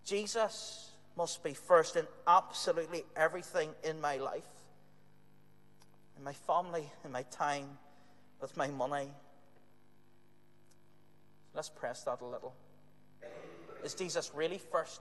Jesus 0.04 0.90
must 1.16 1.42
be 1.42 1.54
first 1.54 1.96
in 1.96 2.06
absolutely 2.26 3.04
everything 3.16 3.70
in 3.82 4.00
my 4.00 4.16
life, 4.16 4.48
in 6.16 6.24
my 6.24 6.32
family, 6.32 6.88
in 7.04 7.12
my 7.12 7.22
time, 7.24 7.66
with 8.40 8.56
my 8.56 8.68
money. 8.68 9.08
Let's 11.54 11.68
press 11.68 12.04
that 12.04 12.20
a 12.20 12.24
little. 12.24 12.54
Is 13.84 13.94
Jesus 13.94 14.30
really 14.34 14.60
first? 14.70 15.00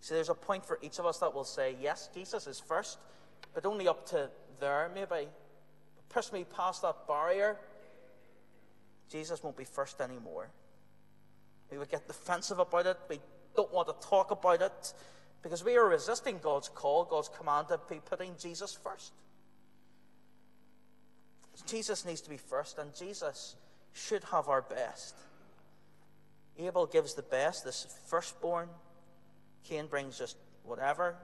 See, 0.00 0.14
there's 0.14 0.28
a 0.28 0.34
point 0.34 0.66
for 0.66 0.78
each 0.82 0.98
of 0.98 1.06
us 1.06 1.18
that 1.18 1.32
will 1.32 1.44
say, 1.44 1.76
yes, 1.80 2.10
Jesus 2.12 2.46
is 2.46 2.60
first, 2.60 2.98
but 3.54 3.64
only 3.64 3.88
up 3.88 4.06
to 4.10 4.28
there, 4.60 4.90
maybe. 4.94 5.28
Push 6.08 6.32
me 6.32 6.44
past 6.44 6.82
that 6.82 7.06
barrier. 7.08 7.56
Jesus 9.10 9.42
won't 9.42 9.56
be 9.56 9.64
first 9.64 10.00
anymore. 10.00 10.48
We 11.70 11.78
would 11.78 11.90
get 11.90 12.06
defensive 12.06 12.58
about 12.58 12.86
it. 12.86 12.98
We 13.08 13.18
don't 13.56 13.72
want 13.72 13.88
to 13.88 14.08
talk 14.08 14.30
about 14.30 14.62
it 14.62 14.94
because 15.42 15.64
we 15.64 15.76
are 15.76 15.88
resisting 15.88 16.38
God's 16.42 16.68
call, 16.68 17.04
God's 17.04 17.28
command 17.28 17.68
to 17.68 17.80
be 17.88 18.00
putting 18.04 18.32
Jesus 18.38 18.72
first. 18.72 19.12
Jesus 21.66 22.04
needs 22.04 22.20
to 22.22 22.30
be 22.30 22.36
first, 22.36 22.78
and 22.78 22.94
Jesus 22.94 23.56
should 23.92 24.24
have 24.24 24.48
our 24.48 24.62
best. 24.62 25.14
Abel 26.58 26.86
gives 26.86 27.14
the 27.14 27.22
best, 27.22 27.64
this 27.64 27.86
firstborn. 28.06 28.68
Cain 29.64 29.86
brings 29.86 30.18
just 30.18 30.36
whatever. 30.64 31.16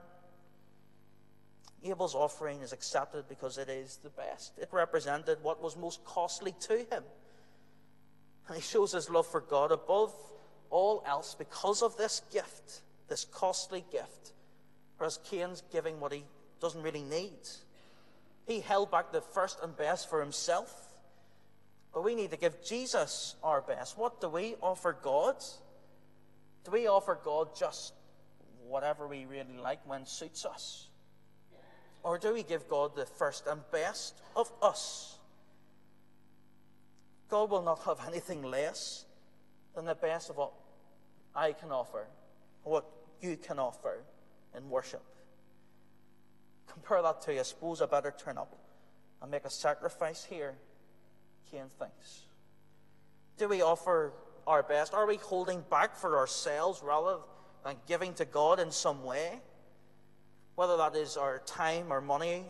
Abel's 1.83 2.15
offering 2.15 2.61
is 2.61 2.73
accepted 2.73 3.27
because 3.27 3.57
it 3.57 3.69
is 3.69 3.97
the 4.03 4.09
best. 4.09 4.53
It 4.59 4.69
represented 4.71 5.39
what 5.41 5.61
was 5.61 5.75
most 5.75 6.03
costly 6.05 6.53
to 6.61 6.77
him. 6.77 7.03
And 8.47 8.55
he 8.55 8.61
shows 8.61 8.91
his 8.91 9.09
love 9.09 9.25
for 9.25 9.41
God 9.41 9.71
above 9.71 10.13
all 10.69 11.03
else 11.07 11.35
because 11.35 11.81
of 11.81 11.97
this 11.97 12.21
gift, 12.31 12.81
this 13.07 13.25
costly 13.25 13.83
gift. 13.91 14.33
Whereas 14.97 15.19
Cain's 15.23 15.63
giving 15.71 15.99
what 15.99 16.11
he 16.11 16.23
doesn't 16.59 16.83
really 16.83 17.03
need. 17.03 17.39
He 18.45 18.59
held 18.59 18.91
back 18.91 19.11
the 19.11 19.21
first 19.21 19.57
and 19.63 19.75
best 19.75 20.09
for 20.09 20.21
himself. 20.21 20.87
But 21.93 22.03
we 22.03 22.15
need 22.15 22.31
to 22.31 22.37
give 22.37 22.63
Jesus 22.63 23.35
our 23.43 23.61
best. 23.61 23.97
What 23.97 24.21
do 24.21 24.29
we 24.29 24.55
offer 24.61 24.95
God? 25.01 25.35
Do 26.63 26.71
we 26.71 26.87
offer 26.87 27.19
God 27.21 27.55
just 27.57 27.93
whatever 28.67 29.07
we 29.07 29.25
really 29.25 29.57
like 29.61 29.79
when 29.87 30.05
suits 30.05 30.45
us? 30.45 30.87
Or 32.03 32.17
do 32.17 32.33
we 32.33 32.43
give 32.43 32.67
God 32.67 32.95
the 32.95 33.05
first 33.05 33.47
and 33.47 33.61
best 33.71 34.21
of 34.35 34.51
us? 34.61 35.17
God 37.29 37.49
will 37.49 37.61
not 37.61 37.79
have 37.83 37.99
anything 38.07 38.43
less 38.43 39.05
than 39.75 39.85
the 39.85 39.95
best 39.95 40.29
of 40.29 40.37
what 40.37 40.51
I 41.35 41.53
can 41.53 41.71
offer, 41.71 42.07
what 42.63 42.85
you 43.21 43.37
can 43.37 43.59
offer 43.59 44.03
in 44.55 44.69
worship. 44.69 45.03
Compare 46.67 47.01
that 47.03 47.21
to, 47.21 47.39
I 47.39 47.43
suppose 47.43 47.81
I 47.81 47.85
better 47.85 48.13
turn 48.17 48.37
up 48.37 48.57
and 49.21 49.31
make 49.31 49.45
a 49.45 49.49
sacrifice 49.49 50.25
here 50.25 50.55
Cain 51.51 51.65
thinks? 51.77 52.21
Do 53.37 53.49
we 53.49 53.61
offer 53.61 54.13
our 54.47 54.63
best? 54.63 54.93
Are 54.93 55.05
we 55.05 55.17
holding 55.17 55.63
back 55.69 55.95
for 55.95 56.17
ourselves 56.17 56.81
rather 56.83 57.17
than 57.65 57.75
giving 57.87 58.13
to 58.15 58.25
God 58.25 58.59
in 58.59 58.71
some 58.71 59.03
way? 59.03 59.41
Whether 60.55 60.77
that 60.77 60.95
is 60.95 61.17
our 61.17 61.39
time, 61.39 61.91
our 61.91 62.01
money, 62.01 62.43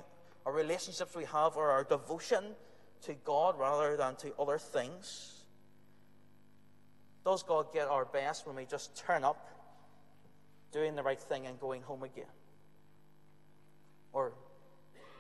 our 0.46 0.54
relationships 0.54 1.16
we 1.16 1.26
have, 1.26 1.56
or 1.56 1.70
our 1.70 1.84
devotion 1.84 2.44
to 3.04 3.14
God 3.24 3.58
rather 3.58 3.96
than 3.98 4.16
to 4.18 4.34
other 4.40 4.58
things? 4.58 5.46
Does 7.24 7.44
God 7.44 7.72
get 7.74 7.88
our 7.88 8.06
best 8.06 8.48
when 8.48 8.56
we 8.56 8.66
just 8.66 8.96
turn 8.98 9.24
up, 9.24 9.48
doing 10.72 10.96
the 10.96 11.04
right 11.04 11.20
thing, 11.20 11.46
and 11.46 11.60
going 11.60 11.84
home 11.84 12.04
again? 12.04 12.26
Or, 14.14 14.34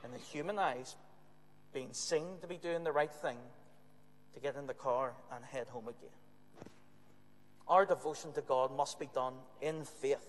in 0.04 0.12
the 0.12 0.18
human 0.18 0.58
eyes, 0.58 0.96
being 1.74 1.94
seen 1.94 2.26
to 2.42 2.48
be 2.48 2.58
doing 2.58 2.84
the 2.84 2.92
right 2.92 3.14
thing, 3.14 3.38
to 4.34 4.40
get 4.40 4.56
in 4.56 4.66
the 4.66 4.74
car 4.74 5.14
and 5.34 5.46
head 5.46 5.68
home 5.68 5.88
again. 5.88 6.10
Our 7.68 7.86
devotion 7.86 8.34
to 8.34 8.42
God 8.42 8.76
must 8.76 9.00
be 9.00 9.08
done 9.14 9.34
in 9.62 9.86
faith. 9.86 10.28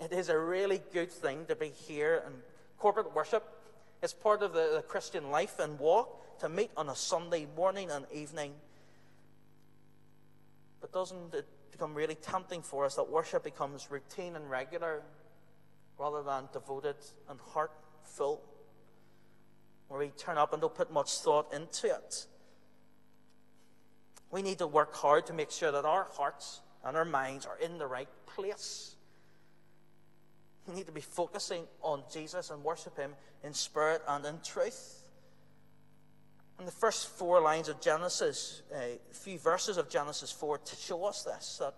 It 0.00 0.12
is 0.12 0.28
a 0.28 0.38
really 0.38 0.80
good 0.92 1.10
thing 1.10 1.44
to 1.46 1.56
be 1.56 1.68
here 1.68 2.22
in 2.26 2.32
corporate 2.78 3.14
worship. 3.14 3.44
It's 4.02 4.12
part 4.12 4.42
of 4.42 4.52
the, 4.52 4.72
the 4.76 4.82
Christian 4.82 5.30
life 5.30 5.58
and 5.58 5.78
walk 5.78 6.38
to 6.40 6.48
meet 6.48 6.70
on 6.76 6.88
a 6.88 6.94
Sunday 6.94 7.46
morning 7.56 7.90
and 7.90 8.06
evening. 8.12 8.52
But 10.80 10.92
doesn't 10.92 11.34
it 11.34 11.46
become 11.72 11.94
really 11.94 12.14
tempting 12.14 12.62
for 12.62 12.84
us 12.84 12.94
that 12.94 13.10
worship 13.10 13.42
becomes 13.42 13.90
routine 13.90 14.36
and 14.36 14.48
regular 14.48 15.02
rather 15.98 16.22
than 16.22 16.48
devoted 16.52 16.96
and 17.28 17.40
heartful? 17.40 18.40
Where 19.88 19.98
we 19.98 20.08
turn 20.08 20.38
up 20.38 20.52
and 20.52 20.60
don't 20.60 20.74
put 20.74 20.92
much 20.92 21.10
thought 21.18 21.52
into 21.52 21.88
it. 21.88 22.26
We 24.30 24.42
need 24.42 24.58
to 24.58 24.66
work 24.66 24.94
hard 24.94 25.26
to 25.26 25.32
make 25.32 25.50
sure 25.50 25.72
that 25.72 25.84
our 25.84 26.06
hearts 26.12 26.60
and 26.84 26.96
our 26.96 27.04
minds 27.04 27.46
are 27.46 27.58
in 27.58 27.78
the 27.78 27.86
right 27.86 28.08
place. 28.26 28.94
We 30.68 30.74
need 30.74 30.86
to 30.86 30.92
be 30.92 31.00
focusing 31.00 31.64
on 31.82 32.02
Jesus 32.12 32.50
and 32.50 32.62
worship 32.62 32.96
Him 32.96 33.12
in 33.42 33.54
spirit 33.54 34.02
and 34.06 34.24
in 34.24 34.38
truth. 34.44 35.02
And 36.58 36.66
the 36.66 36.72
first 36.72 37.08
four 37.08 37.40
lines 37.40 37.68
of 37.68 37.80
Genesis, 37.80 38.62
a 38.74 38.98
few 39.12 39.38
verses 39.38 39.78
of 39.78 39.88
Genesis 39.88 40.30
4 40.30 40.58
to 40.58 40.76
show 40.76 41.04
us 41.04 41.22
this 41.22 41.58
that 41.58 41.74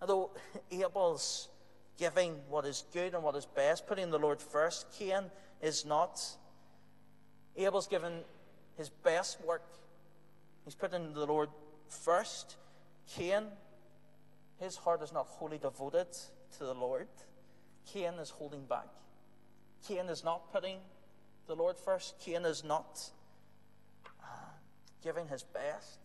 although 0.00 0.30
Abel's 0.70 1.48
giving 1.96 2.34
what 2.48 2.66
is 2.66 2.84
good 2.92 3.14
and 3.14 3.22
what 3.22 3.36
is 3.36 3.46
best, 3.46 3.86
putting 3.86 4.10
the 4.10 4.18
Lord 4.18 4.40
first, 4.40 4.86
Cain 4.98 5.30
is 5.62 5.84
not. 5.84 6.20
Abel's 7.56 7.86
given 7.86 8.12
his 8.76 8.88
best 8.88 9.40
work. 9.44 9.62
He's 10.64 10.74
putting 10.74 11.14
the 11.14 11.26
Lord 11.26 11.50
First, 11.90 12.56
Cain, 13.16 13.42
his 14.60 14.76
heart 14.76 15.02
is 15.02 15.12
not 15.12 15.26
wholly 15.26 15.58
devoted 15.58 16.06
to 16.58 16.64
the 16.64 16.74
Lord. 16.74 17.08
Cain 17.92 18.14
is 18.20 18.30
holding 18.30 18.64
back. 18.64 18.86
Cain 19.86 20.06
is 20.08 20.24
not 20.24 20.52
putting 20.52 20.78
the 21.46 21.54
Lord 21.54 21.76
first. 21.76 22.18
Cain 22.20 22.44
is 22.44 22.62
not 22.64 23.10
uh, 24.22 24.26
giving 25.02 25.26
his 25.28 25.42
best. 25.42 25.98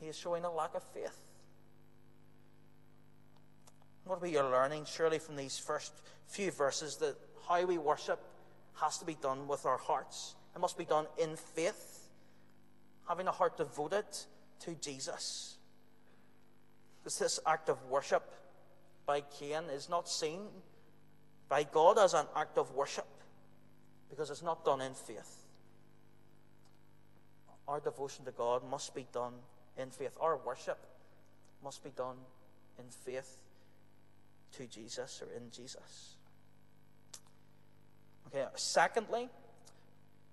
He 0.00 0.06
is 0.06 0.16
showing 0.16 0.44
a 0.44 0.50
lack 0.50 0.74
of 0.74 0.82
faith. 0.82 1.18
What 4.04 4.22
we 4.22 4.40
learning, 4.40 4.84
surely, 4.86 5.18
from 5.18 5.36
these 5.36 5.58
first 5.58 5.92
few 6.26 6.50
verses, 6.50 6.96
that 6.96 7.16
how 7.48 7.64
we 7.64 7.76
worship 7.76 8.20
has 8.80 8.98
to 8.98 9.04
be 9.04 9.16
done 9.20 9.48
with 9.48 9.66
our 9.66 9.78
hearts. 9.78 10.36
It 10.54 10.60
must 10.60 10.78
be 10.78 10.84
done 10.84 11.06
in 11.18 11.36
faith 11.36 12.08
having 13.08 13.26
a 13.26 13.32
heart 13.32 13.56
devoted 13.56 14.04
to 14.60 14.74
Jesus. 14.74 15.56
Because 16.98 17.18
this 17.18 17.40
act 17.46 17.68
of 17.68 17.82
worship 17.84 18.32
by 19.06 19.20
Cain 19.38 19.64
is 19.72 19.88
not 19.88 20.08
seen 20.08 20.40
by 21.48 21.62
God 21.62 21.98
as 21.98 22.12
an 22.12 22.26
act 22.34 22.58
of 22.58 22.72
worship 22.72 23.06
because 24.10 24.30
it's 24.30 24.42
not 24.42 24.64
done 24.64 24.80
in 24.80 24.94
faith. 24.94 25.44
Our 27.68 27.80
devotion 27.80 28.24
to 28.24 28.32
God 28.32 28.62
must 28.68 28.94
be 28.94 29.06
done 29.12 29.34
in 29.76 29.90
faith. 29.90 30.16
Our 30.20 30.36
worship 30.36 30.78
must 31.62 31.82
be 31.82 31.90
done 31.90 32.16
in 32.78 32.84
faith 32.88 33.38
to 34.52 34.66
Jesus 34.66 35.22
or 35.22 35.36
in 35.36 35.50
Jesus. 35.50 36.16
Okay, 38.28 38.44
secondly, 38.56 39.28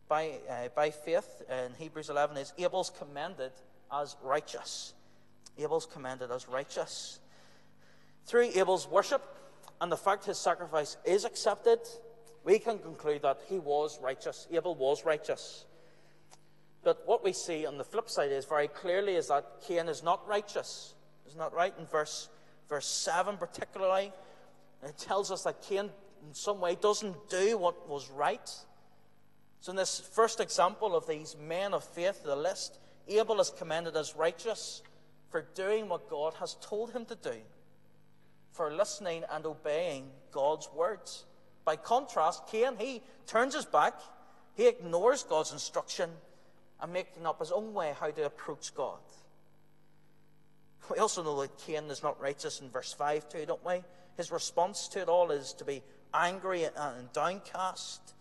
by, 0.08 0.34
uh, 0.50 0.68
by 0.76 0.90
faith 0.90 1.42
in 1.50 1.74
Hebrews 1.78 2.10
11 2.10 2.38
is 2.38 2.54
Abel's 2.58 2.92
commended 2.92 3.52
as 3.92 4.16
righteous. 4.24 4.94
Abel's 5.58 5.86
commended 5.86 6.32
as 6.32 6.48
righteous. 6.48 7.20
Through 8.26 8.52
Abel's 8.56 8.88
worship 8.88 9.22
and 9.82 9.92
the 9.92 9.98
fact 9.98 10.26
his 10.26 10.38
sacrifice 10.38 10.98
is 11.06 11.26
accepted, 11.26 11.80
we 12.44 12.60
can 12.60 12.80
conclude 12.80 13.22
that 13.22 13.42
he 13.48 13.60
was 13.60 14.00
righteous. 14.02 14.48
Abel 14.52 14.76
was 14.76 15.06
righteous. 15.06 15.66
But 16.84 17.02
what 17.06 17.24
we 17.24 17.32
see 17.34 17.66
on 17.66 17.78
the 17.78 17.84
flip 17.84 18.10
side 18.10 18.32
is 18.32 18.46
very 18.46 18.68
clearly 18.68 19.16
is 19.16 19.30
that 19.30 19.62
Cain 19.66 19.88
is 19.88 20.04
not 20.04 20.28
righteous. 20.28 20.94
Isn't 21.28 21.40
that 21.40 21.54
right? 21.54 21.74
In 21.80 21.86
verse, 21.86 22.30
verse 22.68 22.88
7 22.88 23.38
particularly, 23.38 24.12
it 24.84 24.98
tells 24.98 25.32
us 25.32 25.44
that 25.44 25.62
Cain 25.62 25.90
in 26.28 26.34
some 26.34 26.60
way 26.60 26.76
doesn't 26.76 27.30
do 27.30 27.58
what 27.58 27.88
was 27.88 28.10
right. 28.10 28.50
So 29.62 29.72
in 29.72 29.78
this 29.78 30.00
first 30.00 30.42
example 30.42 30.96
of 30.96 31.08
these 31.08 31.38
men 31.40 31.74
of 31.74 31.86
faith, 31.86 32.24
the 32.24 32.36
list, 32.36 32.80
Abel 33.08 33.40
is 33.40 33.50
commended 33.50 33.96
as 33.96 34.16
righteous 34.16 34.82
for 35.30 35.46
doing 35.56 35.88
what 35.88 36.10
God 36.10 36.34
has 36.36 36.58
told 36.62 36.92
him 36.92 37.06
to 37.06 37.16
do, 37.16 37.38
for 38.54 38.74
listening 38.74 39.24
and 39.32 39.46
obeying 39.46 40.10
God's 40.32 40.70
words. 40.74 41.26
By 41.66 41.76
contrast, 41.76 42.48
Cain, 42.48 42.76
he 42.78 43.02
turns 43.28 43.56
his 43.56 43.66
back, 43.66 44.00
he 44.56 44.68
ignores 44.68 45.24
God's 45.24 45.52
instruction, 45.52 46.10
and 46.80 46.94
making 46.94 47.26
up 47.26 47.40
his 47.40 47.52
own 47.52 47.74
way 47.74 47.94
how 48.00 48.12
to 48.12 48.26
approach 48.26 48.74
God. 48.76 49.00
We 50.92 50.98
also 50.98 51.24
know 51.24 51.42
that 51.42 51.58
Cain 51.60 51.86
is 51.86 52.04
not 52.04 52.22
righteous 52.22 52.62
in 52.62 52.70
verse 52.70 52.94
5 52.94 53.30
too, 53.30 53.46
don't 53.46 53.66
we? 53.66 53.84
His 54.18 54.32
response 54.32 54.88
to 54.90 55.02
it 55.02 55.10
all 55.10 55.32
is 55.32 55.54
to 55.54 55.66
be 55.66 55.82
angry 56.14 56.66
and 56.66 57.12
downcast. 57.14 58.14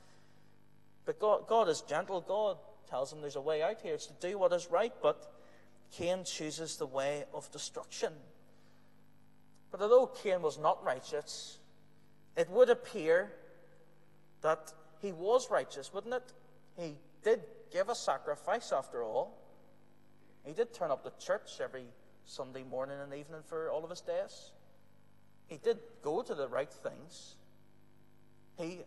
But 1.05 1.19
God, 1.19 1.49
God 1.49 1.69
is 1.69 1.83
gentle. 1.83 2.21
God 2.21 2.57
tells 2.89 3.13
him 3.13 3.21
there's 3.21 3.37
a 3.37 3.41
way 3.41 3.63
out 3.63 3.81
here. 3.83 3.95
It's 3.95 4.07
to 4.07 4.15
do 4.21 4.39
what 4.39 4.53
is 4.53 4.71
right, 4.71 4.93
but 5.03 5.35
Cain 5.91 6.25
chooses 6.25 6.77
the 6.77 6.87
way 6.87 7.25
of 7.35 7.51
destruction. 7.51 8.13
But 9.73 9.81
although 9.81 10.07
Cain 10.07 10.43
was 10.43 10.59
not 10.59 10.85
righteous, 10.85 11.59
it 12.37 12.49
would 12.51 12.69
appear 12.69 13.33
that 14.43 14.73
he 15.01 15.13
was 15.13 15.51
righteous, 15.51 15.93
wouldn't 15.93 16.15
it? 16.15 16.33
He 16.79 16.99
did 17.25 17.41
give 17.73 17.89
a 17.89 17.95
sacrifice 17.95 18.71
after 18.71 19.03
all. 19.03 19.39
He 20.45 20.53
did 20.53 20.75
turn 20.75 20.91
up 20.91 21.03
to 21.05 21.25
church 21.25 21.61
every 21.61 21.87
Sunday 22.27 22.65
morning 22.65 22.99
and 23.03 23.15
evening 23.15 23.41
for 23.47 23.71
all 23.71 23.83
of 23.83 23.91
his 23.91 24.03
days. 24.03 24.53
He 25.47 25.57
did 25.57 25.79
go 26.03 26.23
to 26.23 26.35
the 26.35 26.49
right 26.49 26.73
things. 26.73 27.37
He 28.59 28.81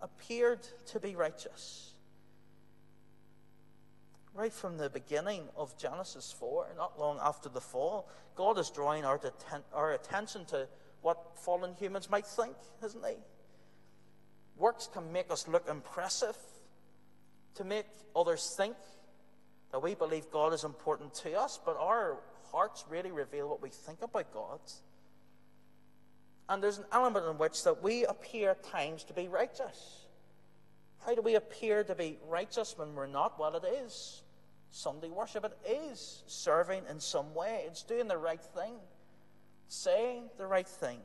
appeared 0.00 0.66
to 0.86 0.98
be 1.00 1.14
righteous. 1.14 1.91
Right 4.34 4.52
from 4.52 4.78
the 4.78 4.88
beginning 4.88 5.42
of 5.56 5.76
Genesis 5.76 6.34
4, 6.38 6.68
not 6.76 6.98
long 6.98 7.18
after 7.22 7.48
the 7.48 7.60
fall, 7.60 8.08
God 8.34 8.58
is 8.58 8.70
drawing 8.70 9.04
our, 9.04 9.18
deten- 9.18 9.62
our 9.74 9.92
attention 9.92 10.46
to 10.46 10.68
what 11.02 11.36
fallen 11.36 11.74
humans 11.74 12.08
might 12.08 12.26
think, 12.26 12.56
isn't 12.84 13.04
He? 13.04 13.16
Works 14.56 14.88
can 14.92 15.12
make 15.12 15.30
us 15.30 15.48
look 15.48 15.68
impressive, 15.68 16.36
to 17.56 17.64
make 17.64 17.86
others 18.16 18.54
think 18.56 18.76
that 19.70 19.82
we 19.82 19.94
believe 19.94 20.30
God 20.30 20.52
is 20.52 20.64
important 20.64 21.14
to 21.16 21.38
us, 21.38 21.58
but 21.64 21.76
our 21.78 22.18
hearts 22.50 22.84
really 22.88 23.10
reveal 23.10 23.48
what 23.48 23.62
we 23.62 23.70
think 23.70 24.02
about 24.02 24.32
God. 24.32 24.60
And 26.48 26.62
there's 26.62 26.78
an 26.78 26.84
element 26.92 27.26
in 27.26 27.38
which 27.38 27.64
that 27.64 27.82
we 27.82 28.04
appear 28.04 28.50
at 28.50 28.62
times 28.62 29.04
to 29.04 29.14
be 29.14 29.28
righteous. 29.28 30.01
How 31.04 31.14
do 31.14 31.22
we 31.22 31.34
appear 31.34 31.82
to 31.84 31.94
be 31.94 32.18
righteous 32.28 32.76
when 32.76 32.94
we're 32.94 33.06
not? 33.06 33.38
Well, 33.38 33.56
it 33.56 33.64
is 33.64 34.22
Sunday 34.70 35.10
worship. 35.10 35.44
It 35.44 35.70
is 35.70 36.22
serving 36.26 36.82
in 36.88 37.00
some 37.00 37.34
way. 37.34 37.64
It's 37.66 37.82
doing 37.82 38.06
the 38.06 38.16
right 38.16 38.40
thing, 38.40 38.74
saying 39.68 40.30
the 40.38 40.46
right 40.46 40.66
thing. 40.66 40.98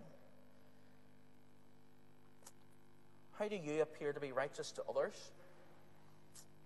How 3.39 3.47
do 3.47 3.55
you 3.55 3.81
appear 3.81 4.13
to 4.13 4.19
be 4.19 4.31
righteous 4.31 4.71
to 4.73 4.83
others? 4.89 5.31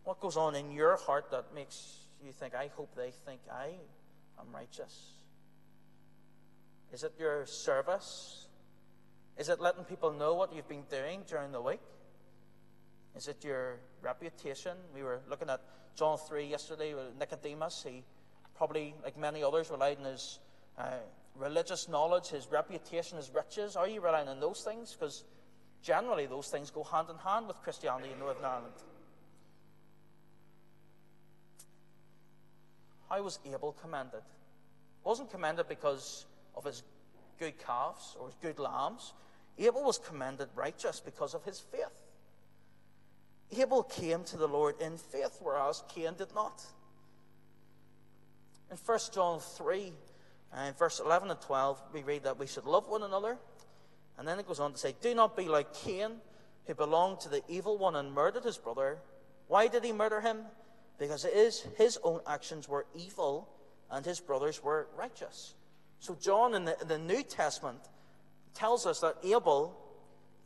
What 0.03 0.19
goes 0.19 0.37
on 0.37 0.55
in 0.55 0.71
your 0.71 0.97
heart 0.97 1.31
that 1.31 1.53
makes 1.53 1.97
you 2.25 2.31
think, 2.31 2.55
I 2.55 2.69
hope 2.75 2.95
they 2.95 3.11
think 3.25 3.41
I 3.51 3.75
am 4.39 4.53
righteous? 4.53 5.11
Is 6.91 7.03
it 7.03 7.13
your 7.17 7.45
service? 7.45 8.47
Is 9.37 9.49
it 9.49 9.61
letting 9.61 9.85
people 9.85 10.11
know 10.11 10.33
what 10.35 10.53
you've 10.53 10.67
been 10.67 10.83
doing 10.89 11.21
during 11.27 11.51
the 11.51 11.61
week? 11.61 11.79
Is 13.21 13.27
it 13.27 13.43
your 13.43 13.77
reputation? 14.01 14.75
We 14.95 15.03
were 15.03 15.19
looking 15.29 15.47
at 15.47 15.61
John 15.95 16.17
3 16.17 16.43
yesterday 16.43 16.95
with 16.95 17.15
Nicodemus. 17.19 17.85
He 17.87 18.03
probably, 18.55 18.95
like 19.03 19.15
many 19.15 19.43
others, 19.43 19.69
relied 19.69 19.99
on 19.99 20.05
his 20.05 20.39
uh, 20.75 20.85
religious 21.35 21.87
knowledge, 21.87 22.29
his 22.29 22.47
reputation, 22.51 23.17
his 23.17 23.29
riches. 23.31 23.75
Are 23.75 23.87
you 23.87 24.01
relying 24.01 24.27
on 24.27 24.39
those 24.39 24.63
things? 24.63 24.97
Because 24.99 25.23
generally, 25.83 26.25
those 26.25 26.47
things 26.47 26.71
go 26.71 26.83
hand 26.83 27.09
in 27.11 27.17
hand 27.17 27.47
with 27.47 27.61
Christianity 27.61 28.09
in 28.11 28.17
Northern 28.17 28.43
Ireland. 28.43 28.73
How 33.07 33.21
was 33.21 33.37
Abel 33.45 33.75
commended? 33.79 34.23
wasn't 35.03 35.29
commended 35.29 35.67
because 35.67 36.25
of 36.55 36.63
his 36.63 36.81
good 37.37 37.53
calves 37.59 38.15
or 38.19 38.29
his 38.29 38.35
good 38.41 38.57
lambs. 38.57 39.13
Abel 39.59 39.83
was 39.83 39.99
commended 39.99 40.49
righteous 40.55 40.99
because 40.99 41.35
of 41.35 41.43
his 41.45 41.59
faith. 41.59 42.00
Abel 43.57 43.83
came 43.83 44.23
to 44.25 44.37
the 44.37 44.47
Lord 44.47 44.75
in 44.79 44.97
faith, 44.97 45.39
whereas 45.41 45.83
Cain 45.93 46.13
did 46.17 46.33
not. 46.33 46.63
In 48.69 48.77
1 48.77 48.99
John 49.13 49.39
3, 49.39 49.91
uh, 50.53 50.71
verse 50.77 51.01
11 51.03 51.31
and 51.31 51.41
12, 51.41 51.81
we 51.93 52.03
read 52.03 52.23
that 52.23 52.39
we 52.39 52.47
should 52.47 52.65
love 52.65 52.87
one 52.87 53.03
another. 53.03 53.37
And 54.17 54.27
then 54.27 54.39
it 54.39 54.47
goes 54.47 54.59
on 54.59 54.71
to 54.73 54.77
say, 54.77 54.95
Do 55.01 55.13
not 55.13 55.35
be 55.35 55.47
like 55.47 55.73
Cain, 55.73 56.11
who 56.65 56.73
belonged 56.75 57.19
to 57.21 57.29
the 57.29 57.41
evil 57.49 57.77
one 57.77 57.95
and 57.95 58.13
murdered 58.13 58.43
his 58.43 58.57
brother. 58.57 58.99
Why 59.47 59.67
did 59.67 59.83
he 59.83 59.91
murder 59.91 60.21
him? 60.21 60.43
Because 60.97 61.25
it 61.25 61.33
is 61.33 61.65
his 61.77 61.99
own 62.03 62.21
actions 62.27 62.69
were 62.69 62.85
evil 62.95 63.49
and 63.89 64.05
his 64.05 64.19
brothers 64.19 64.63
were 64.63 64.87
righteous. 64.95 65.55
So, 65.99 66.15
John 66.15 66.55
in 66.55 66.65
the, 66.65 66.79
in 66.81 66.87
the 66.87 66.97
New 66.97 67.23
Testament 67.23 67.79
tells 68.53 68.85
us 68.85 69.01
that 69.01 69.17
Abel 69.23 69.75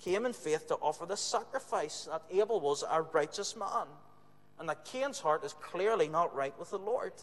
came 0.02 0.26
in 0.26 0.34
faith 0.34 0.68
to 0.68 0.76
offer 0.76 1.06
the 1.06 1.18
sacrifice, 1.18 2.08
that 2.10 2.24
Abel 2.32 2.60
was 2.60 2.84
a 2.90 3.02
righteous 3.02 3.56
man, 3.56 3.88
and 4.60 4.70
that 4.70 4.86
Cain's 4.86 5.20
heart 5.20 5.44
is 5.44 5.54
clearly 5.54 6.08
not 6.08 6.36
right 6.36 6.58
with 6.60 6.72
the 6.72 6.78
Lord. 6.78 7.14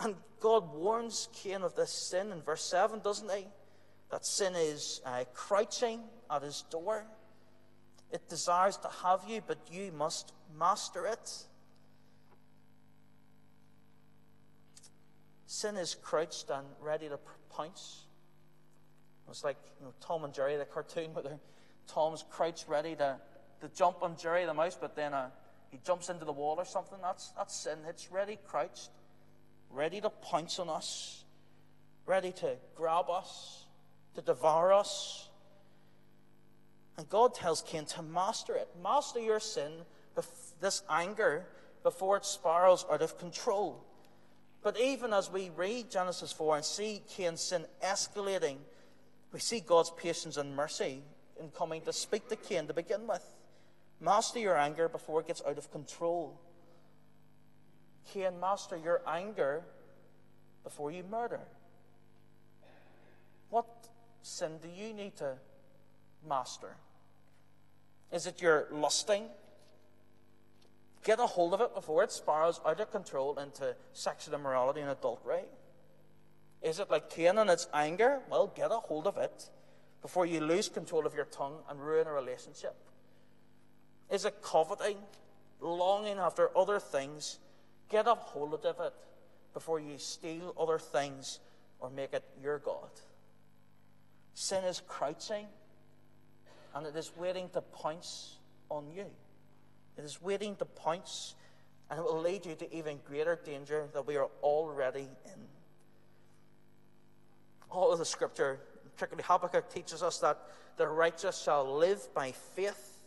And 0.00 0.14
God 0.40 0.74
warns 0.74 1.28
Cain 1.32 1.62
of 1.62 1.74
this 1.74 1.90
sin 1.90 2.32
in 2.32 2.42
verse 2.42 2.64
7, 2.64 3.00
doesn't 3.00 3.30
he? 3.30 3.46
That 4.10 4.26
sin 4.26 4.54
is 4.54 5.00
uh, 5.04 5.24
crouching 5.34 6.00
at 6.30 6.42
his 6.42 6.62
door. 6.70 7.04
It 8.12 8.28
desires 8.28 8.76
to 8.78 8.88
have 9.02 9.22
you, 9.26 9.40
but 9.46 9.58
you 9.70 9.90
must 9.92 10.32
master 10.58 11.06
it. 11.06 11.32
Sin 15.46 15.76
is 15.76 15.94
crouched 15.94 16.50
and 16.50 16.66
ready 16.80 17.08
to 17.08 17.18
pounce. 17.50 18.03
It's 19.28 19.44
like 19.44 19.56
you 19.80 19.86
know, 19.86 19.92
Tom 20.00 20.24
and 20.24 20.32
Jerry, 20.32 20.56
the 20.56 20.64
cartoon, 20.64 21.12
where 21.14 21.24
Tom's 21.86 22.24
crouched 22.30 22.68
ready 22.68 22.94
to, 22.96 23.16
to 23.60 23.68
jump 23.74 24.02
on 24.02 24.16
Jerry 24.16 24.44
the 24.44 24.54
mouse, 24.54 24.76
but 24.80 24.94
then 24.96 25.12
uh, 25.12 25.30
he 25.70 25.78
jumps 25.84 26.08
into 26.08 26.24
the 26.24 26.32
wall 26.32 26.56
or 26.56 26.64
something. 26.64 26.98
That's, 27.02 27.30
that's 27.30 27.54
sin. 27.54 27.78
It's 27.88 28.10
ready, 28.12 28.38
crouched, 28.46 28.90
ready 29.70 30.00
to 30.00 30.10
pounce 30.10 30.58
on 30.58 30.68
us, 30.68 31.24
ready 32.06 32.32
to 32.32 32.56
grab 32.74 33.10
us, 33.10 33.64
to 34.14 34.22
devour 34.22 34.72
us. 34.72 35.28
And 36.96 37.08
God 37.08 37.34
tells 37.34 37.62
Cain 37.62 37.86
to 37.86 38.02
master 38.02 38.54
it. 38.54 38.68
Master 38.82 39.18
your 39.18 39.40
sin, 39.40 39.72
this 40.60 40.82
anger, 40.88 41.46
before 41.82 42.16
it 42.16 42.24
spirals 42.24 42.86
out 42.90 43.02
of 43.02 43.18
control. 43.18 43.84
But 44.62 44.80
even 44.80 45.12
as 45.12 45.30
we 45.30 45.50
read 45.56 45.90
Genesis 45.90 46.32
4 46.32 46.56
and 46.56 46.64
see 46.64 47.02
Cain's 47.10 47.42
sin 47.42 47.66
escalating, 47.84 48.56
we 49.34 49.40
see 49.40 49.58
God's 49.58 49.90
patience 49.90 50.36
and 50.36 50.54
mercy 50.54 51.02
in 51.40 51.48
coming 51.50 51.80
to 51.82 51.92
speak 51.92 52.28
to 52.28 52.36
Cain 52.36 52.68
to 52.68 52.72
begin 52.72 53.04
with. 53.08 53.34
Master 54.00 54.38
your 54.38 54.56
anger 54.56 54.88
before 54.88 55.20
it 55.20 55.26
gets 55.26 55.42
out 55.44 55.58
of 55.58 55.72
control. 55.72 56.40
Cain, 58.12 58.38
master 58.38 58.76
your 58.76 59.02
anger 59.08 59.64
before 60.62 60.92
you 60.92 61.02
murder. 61.10 61.40
What 63.50 63.66
sin 64.22 64.52
do 64.62 64.68
you 64.68 64.94
need 64.94 65.16
to 65.16 65.32
master? 66.26 66.76
Is 68.12 68.28
it 68.28 68.40
your 68.40 68.68
lusting? 68.70 69.24
Get 71.02 71.18
a 71.18 71.26
hold 71.26 71.54
of 71.54 71.60
it 71.60 71.74
before 71.74 72.04
it 72.04 72.12
spirals 72.12 72.60
out 72.64 72.78
of 72.78 72.92
control 72.92 73.36
into 73.40 73.74
sexual 73.94 74.36
immorality 74.36 74.80
and 74.80 74.90
adultery. 74.90 75.42
Is 76.64 76.80
it 76.80 76.90
like 76.90 77.10
Cain 77.10 77.38
and 77.38 77.48
its 77.48 77.68
anger? 77.72 78.20
Well, 78.28 78.52
get 78.56 78.72
a 78.72 78.76
hold 78.76 79.06
of 79.06 79.18
it 79.18 79.50
before 80.02 80.26
you 80.26 80.40
lose 80.40 80.68
control 80.68 81.06
of 81.06 81.14
your 81.14 81.26
tongue 81.26 81.58
and 81.70 81.78
ruin 81.78 82.08
a 82.08 82.12
relationship. 82.12 82.74
Is 84.10 84.24
it 84.24 84.42
coveting? 84.42 84.96
longing 85.64 86.18
after 86.18 86.56
other 86.56 86.78
things, 86.78 87.38
get 87.88 88.06
a 88.06 88.14
hold 88.14 88.64
of 88.64 88.80
it 88.80 88.92
before 89.52 89.80
you 89.80 89.98
steal 89.98 90.54
other 90.58 90.78
things 90.78 91.40
or 91.80 91.90
make 91.90 92.12
it 92.12 92.24
your 92.42 92.58
God. 92.58 92.90
Sin 94.34 94.64
is 94.64 94.82
crouching 94.86 95.46
and 96.74 96.86
it 96.86 96.96
is 96.96 97.12
waiting 97.16 97.48
to 97.50 97.60
pounce 97.60 98.36
on 98.68 98.90
you. 98.90 99.06
It 99.96 100.04
is 100.04 100.20
waiting 100.20 100.56
to 100.56 100.64
pounce 100.64 101.34
and 101.90 101.98
it 101.98 102.04
will 102.04 102.20
lead 102.20 102.46
you 102.46 102.54
to 102.56 102.74
even 102.74 102.98
greater 103.06 103.38
danger 103.44 103.88
that 103.92 104.06
we 104.06 104.16
are 104.16 104.28
already 104.42 105.08
in. 105.24 105.40
All 107.74 107.90
of 107.90 107.98
the 107.98 108.04
scripture, 108.04 108.60
particularly 108.94 109.24
Habakkuk, 109.26 109.68
teaches 109.68 110.00
us 110.00 110.18
that 110.18 110.38
the 110.76 110.86
righteous 110.86 111.42
shall 111.42 111.76
live 111.76 112.06
by 112.14 112.30
faith. 112.30 113.00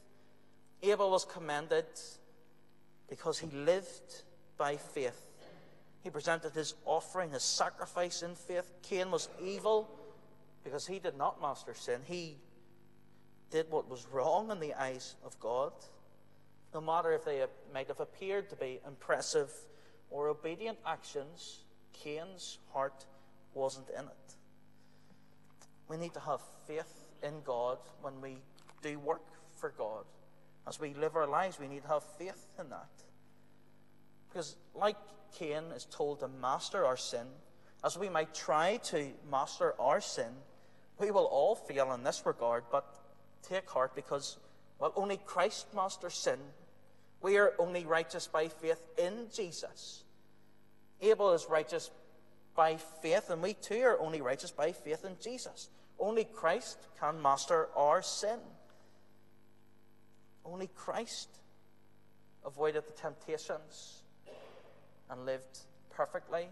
Abel 0.84 1.10
was 1.10 1.24
commended 1.24 1.86
because 3.10 3.40
he 3.40 3.48
lived 3.48 4.24
by 4.58 4.76
faith. 4.76 5.26
He 6.04 6.10
presented 6.10 6.54
his 6.54 6.74
offering, 6.86 7.32
his 7.32 7.44
sacrifice 7.44 8.24
in 8.24 8.36
faith. 8.36 8.70
Cain 8.84 9.10
was 9.10 9.30
evil 9.42 9.90
because 10.66 10.86
he 10.86 11.00
did 11.00 11.18
not 11.18 11.42
master 11.42 11.74
sin. 11.74 12.02
He 12.04 12.36
did 13.50 13.72
what 13.72 13.90
was 13.90 14.06
wrong 14.12 14.52
in 14.52 14.60
the 14.60 14.74
eyes 14.74 15.16
of 15.24 15.40
God, 15.40 15.72
no 16.74 16.82
matter 16.82 17.14
if 17.14 17.24
they 17.24 17.42
might 17.74 17.88
have 17.88 18.02
appeared 18.02 18.50
to 18.50 18.58
be 18.58 18.82
impressive 18.86 19.50
or 20.10 20.28
obedient 20.28 20.78
actions. 20.86 21.64
Cain's 21.94 22.58
heart 22.74 23.06
wasn't 23.54 23.90
in 23.90 24.04
it. 24.04 24.37
We 25.90 25.98
need 25.98 26.14
to 26.14 26.20
have 26.20 26.42
faith 26.68 27.06
in 27.24 27.42
God 27.44 27.78
when 28.02 28.22
we 28.22 28.38
do 28.82 29.00
work 29.00 29.26
for 29.56 29.74
God. 29.78 30.06
As 30.68 30.80
we 30.80 30.94
live 30.94 31.16
our 31.16 31.28
lives, 31.28 31.60
we 31.60 31.68
need 31.68 31.84
to 31.84 31.88
have 31.88 32.04
faith 32.18 32.46
in 32.60 32.70
that. 32.70 32.90
Because, 34.28 34.58
like 34.76 34.98
Cain 35.38 35.64
is 35.76 35.86
told 35.86 36.20
to 36.20 36.28
master 36.28 36.86
our 36.86 36.98
sin, 36.98 37.28
as 37.84 37.98
we 37.98 38.10
might 38.10 38.34
try 38.34 38.78
to 38.86 39.08
master 39.30 39.74
our 39.80 40.02
sin, 40.02 40.32
we 41.00 41.12
will 41.12 41.26
all 41.26 41.56
fail 41.56 41.94
in 41.94 42.04
this 42.04 42.26
regard, 42.26 42.64
but 42.72 42.86
take 43.44 43.70
heart 43.70 43.96
because, 43.96 44.38
well, 44.80 44.92
only 44.96 45.18
Christ 45.26 45.68
masters 45.74 46.16
sin. 46.16 46.40
We 47.22 47.38
are 47.38 47.54
only 47.60 47.86
righteous 47.86 48.28
by 48.28 48.48
faith 48.48 48.82
in 48.98 49.28
Jesus. 49.34 50.04
Abel 51.02 51.34
is 51.34 51.48
righteous 51.50 51.92
by 52.56 52.78
faith, 53.02 53.30
and 53.30 53.42
we 53.42 53.54
too 53.54 53.82
are 53.84 54.00
only 54.00 54.22
righteous 54.22 54.52
by 54.52 54.72
faith 54.72 55.06
in 55.06 55.16
Jesus. 55.22 55.70
Only 56.00 56.26
Christ 56.26 56.78
can 57.00 57.22
master 57.22 57.70
our 57.76 58.02
sin. 58.02 58.40
Only 60.46 60.68
Christ 60.68 61.30
avoided 62.46 62.86
the 62.88 62.94
temptations 62.94 64.04
and 65.10 65.26
lived 65.26 65.60
perfectly. 65.90 66.48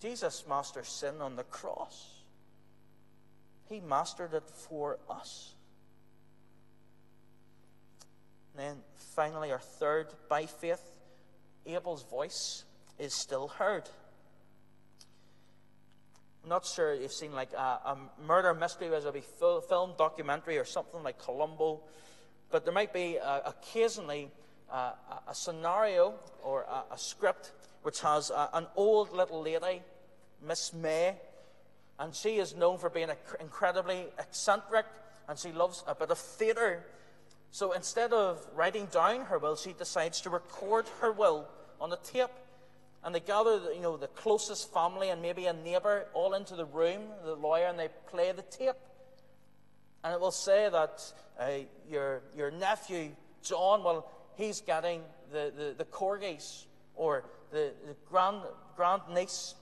Jesus 0.00 0.44
mastered 0.48 0.86
sin 0.86 1.20
on 1.20 1.36
the 1.36 1.44
cross. 1.44 2.24
He 3.68 3.80
mastered 3.80 4.34
it 4.34 4.48
for 4.48 4.98
us. 5.08 5.54
And 8.52 8.66
then 8.66 8.76
finally, 9.14 9.50
our 9.50 9.58
third, 9.58 10.08
by 10.28 10.46
faith, 10.46 10.82
Abel's 11.66 12.04
voice 12.04 12.64
is 12.98 13.14
still 13.14 13.48
heard. 13.48 13.88
Not 16.46 16.66
sure 16.66 16.94
you've 16.94 17.12
seen 17.12 17.32
like 17.32 17.52
a, 17.54 17.56
a 17.56 17.98
murder 18.26 18.52
mystery, 18.52 18.90
whether 18.90 19.08
it 19.08 19.14
be 19.14 19.22
film 19.68 19.92
documentary 19.96 20.58
or 20.58 20.64
something 20.64 21.02
like 21.02 21.18
Columbo, 21.18 21.80
but 22.50 22.64
there 22.64 22.74
might 22.74 22.92
be 22.92 23.18
uh, 23.18 23.40
occasionally 23.46 24.30
uh, 24.70 24.92
a 25.26 25.34
scenario 25.34 26.14
or 26.42 26.62
a, 26.62 26.94
a 26.94 26.98
script 26.98 27.52
which 27.82 28.00
has 28.00 28.30
uh, 28.30 28.48
an 28.52 28.66
old 28.76 29.12
little 29.12 29.42
lady, 29.42 29.82
Miss 30.46 30.72
May, 30.74 31.16
and 31.98 32.14
she 32.14 32.36
is 32.36 32.54
known 32.54 32.78
for 32.78 32.90
being 32.90 33.08
incredibly 33.40 34.06
eccentric 34.18 34.86
and 35.28 35.38
she 35.38 35.52
loves 35.52 35.82
a 35.86 35.94
bit 35.94 36.10
of 36.10 36.18
theatre. 36.18 36.84
So 37.50 37.72
instead 37.72 38.12
of 38.12 38.44
writing 38.54 38.86
down 38.86 39.26
her 39.26 39.38
will, 39.38 39.56
she 39.56 39.72
decides 39.72 40.20
to 40.22 40.30
record 40.30 40.86
her 41.00 41.12
will 41.12 41.46
on 41.80 41.92
a 41.92 41.96
tape. 41.96 42.30
And 43.04 43.14
they 43.14 43.20
gather, 43.20 43.60
you 43.74 43.82
know, 43.82 43.98
the 43.98 44.06
closest 44.08 44.72
family 44.72 45.10
and 45.10 45.20
maybe 45.20 45.44
a 45.44 45.52
neighbour 45.52 46.06
all 46.14 46.32
into 46.32 46.56
the 46.56 46.64
room, 46.64 47.02
the 47.24 47.34
lawyer, 47.34 47.66
and 47.66 47.78
they 47.78 47.88
play 48.10 48.32
the 48.32 48.42
tape. 48.42 48.76
And 50.02 50.14
it 50.14 50.20
will 50.20 50.30
say 50.30 50.70
that 50.70 51.12
uh, 51.38 51.48
your, 51.90 52.22
your 52.34 52.50
nephew, 52.50 53.10
John, 53.42 53.84
well, 53.84 54.10
he's 54.36 54.62
getting 54.62 55.02
the, 55.32 55.52
the, 55.56 55.74
the 55.76 55.84
corgis, 55.84 56.64
or 56.94 57.24
the, 57.50 57.72
the 57.86 57.94
grand, 58.08 58.40
grand 58.74 59.02
niece, 59.12 59.54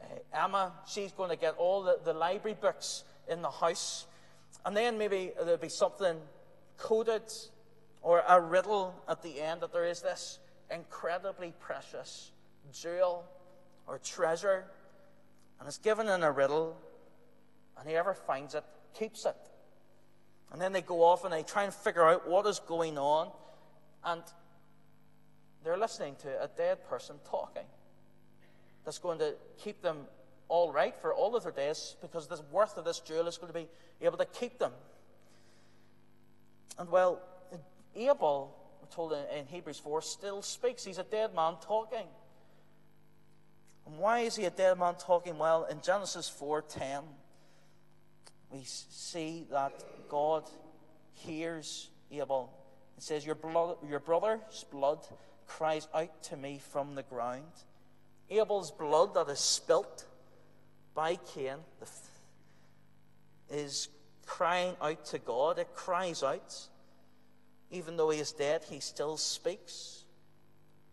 uh, 0.00 0.06
Emma, 0.44 0.72
she's 0.88 1.12
going 1.12 1.30
to 1.30 1.36
get 1.36 1.54
all 1.58 1.82
the, 1.82 1.98
the 2.04 2.12
library 2.12 2.56
books 2.60 3.04
in 3.28 3.42
the 3.42 3.50
house. 3.50 4.06
And 4.64 4.76
then 4.76 4.98
maybe 4.98 5.32
there'll 5.36 5.56
be 5.56 5.68
something 5.68 6.16
coded 6.78 7.32
or 8.02 8.22
a 8.28 8.40
riddle 8.40 8.94
at 9.08 9.22
the 9.22 9.40
end 9.40 9.60
that 9.60 9.72
there 9.72 9.84
is 9.84 10.02
this 10.02 10.38
incredibly 10.70 11.52
precious 11.60 12.32
jewel 12.72 13.24
or 13.86 13.98
treasure, 13.98 14.64
and 15.58 15.68
it's 15.68 15.78
given 15.78 16.08
in 16.08 16.22
a 16.22 16.30
riddle, 16.30 16.76
and 17.78 17.88
whoever 17.88 18.14
finds 18.14 18.54
it 18.54 18.64
keeps 18.98 19.24
it. 19.24 19.36
And 20.52 20.60
then 20.60 20.72
they 20.72 20.82
go 20.82 21.02
off 21.02 21.24
and 21.24 21.32
they 21.32 21.42
try 21.42 21.64
and 21.64 21.74
figure 21.74 22.04
out 22.04 22.28
what 22.28 22.46
is 22.46 22.60
going 22.60 22.98
on, 22.98 23.30
and 24.04 24.22
they're 25.64 25.78
listening 25.78 26.14
to 26.22 26.42
a 26.42 26.48
dead 26.56 26.84
person 26.88 27.16
talking 27.28 27.66
that's 28.84 28.98
going 28.98 29.18
to 29.18 29.34
keep 29.58 29.82
them 29.82 29.98
all 30.48 30.72
right 30.72 30.94
for 31.00 31.12
all 31.12 31.34
of 31.34 31.42
their 31.42 31.52
days 31.52 31.96
because 32.00 32.28
the 32.28 32.40
worth 32.52 32.76
of 32.76 32.84
this 32.84 33.00
jewel 33.00 33.26
is 33.26 33.36
going 33.36 33.52
to 33.52 33.58
be 33.58 33.66
able 34.00 34.16
to 34.16 34.24
keep 34.26 34.58
them. 34.58 34.70
And 36.78 36.90
well, 36.90 37.20
Abel, 37.96 38.54
we're 38.80 38.94
told 38.94 39.12
in, 39.12 39.38
in 39.38 39.46
Hebrews 39.46 39.78
4, 39.78 40.02
still 40.02 40.42
speaks. 40.42 40.84
He's 40.84 40.98
a 40.98 41.04
dead 41.04 41.34
man 41.34 41.54
talking. 41.60 42.06
And 43.86 43.98
why 43.98 44.20
is 44.20 44.36
he 44.36 44.44
a 44.44 44.50
dead 44.50 44.78
man 44.78 44.94
talking? 44.96 45.38
Well, 45.38 45.64
in 45.64 45.80
Genesis 45.80 46.28
4:10, 46.28 47.04
we 48.50 48.62
see 48.64 49.46
that 49.50 49.72
God 50.08 50.44
hears 51.12 51.88
Abel. 52.10 52.52
It 52.96 53.02
says, 53.02 53.26
Your, 53.26 53.34
blood, 53.34 53.76
your 53.88 54.00
brother's 54.00 54.64
blood 54.70 55.06
cries 55.46 55.88
out 55.94 56.22
to 56.24 56.36
me 56.36 56.60
from 56.72 56.94
the 56.94 57.02
ground. 57.02 57.44
Abel's 58.30 58.70
blood 58.70 59.14
that 59.14 59.28
is 59.28 59.38
spilt 59.38 60.04
by 60.94 61.16
Cain 61.34 61.58
is 63.50 63.88
crying 64.24 64.74
out 64.80 65.04
to 65.06 65.18
God. 65.18 65.58
It 65.58 65.74
cries 65.74 66.22
out. 66.22 66.54
Even 67.70 67.96
though 67.96 68.10
he 68.10 68.18
is 68.18 68.32
dead, 68.32 68.64
he 68.68 68.80
still 68.80 69.16
speaks. 69.16 69.95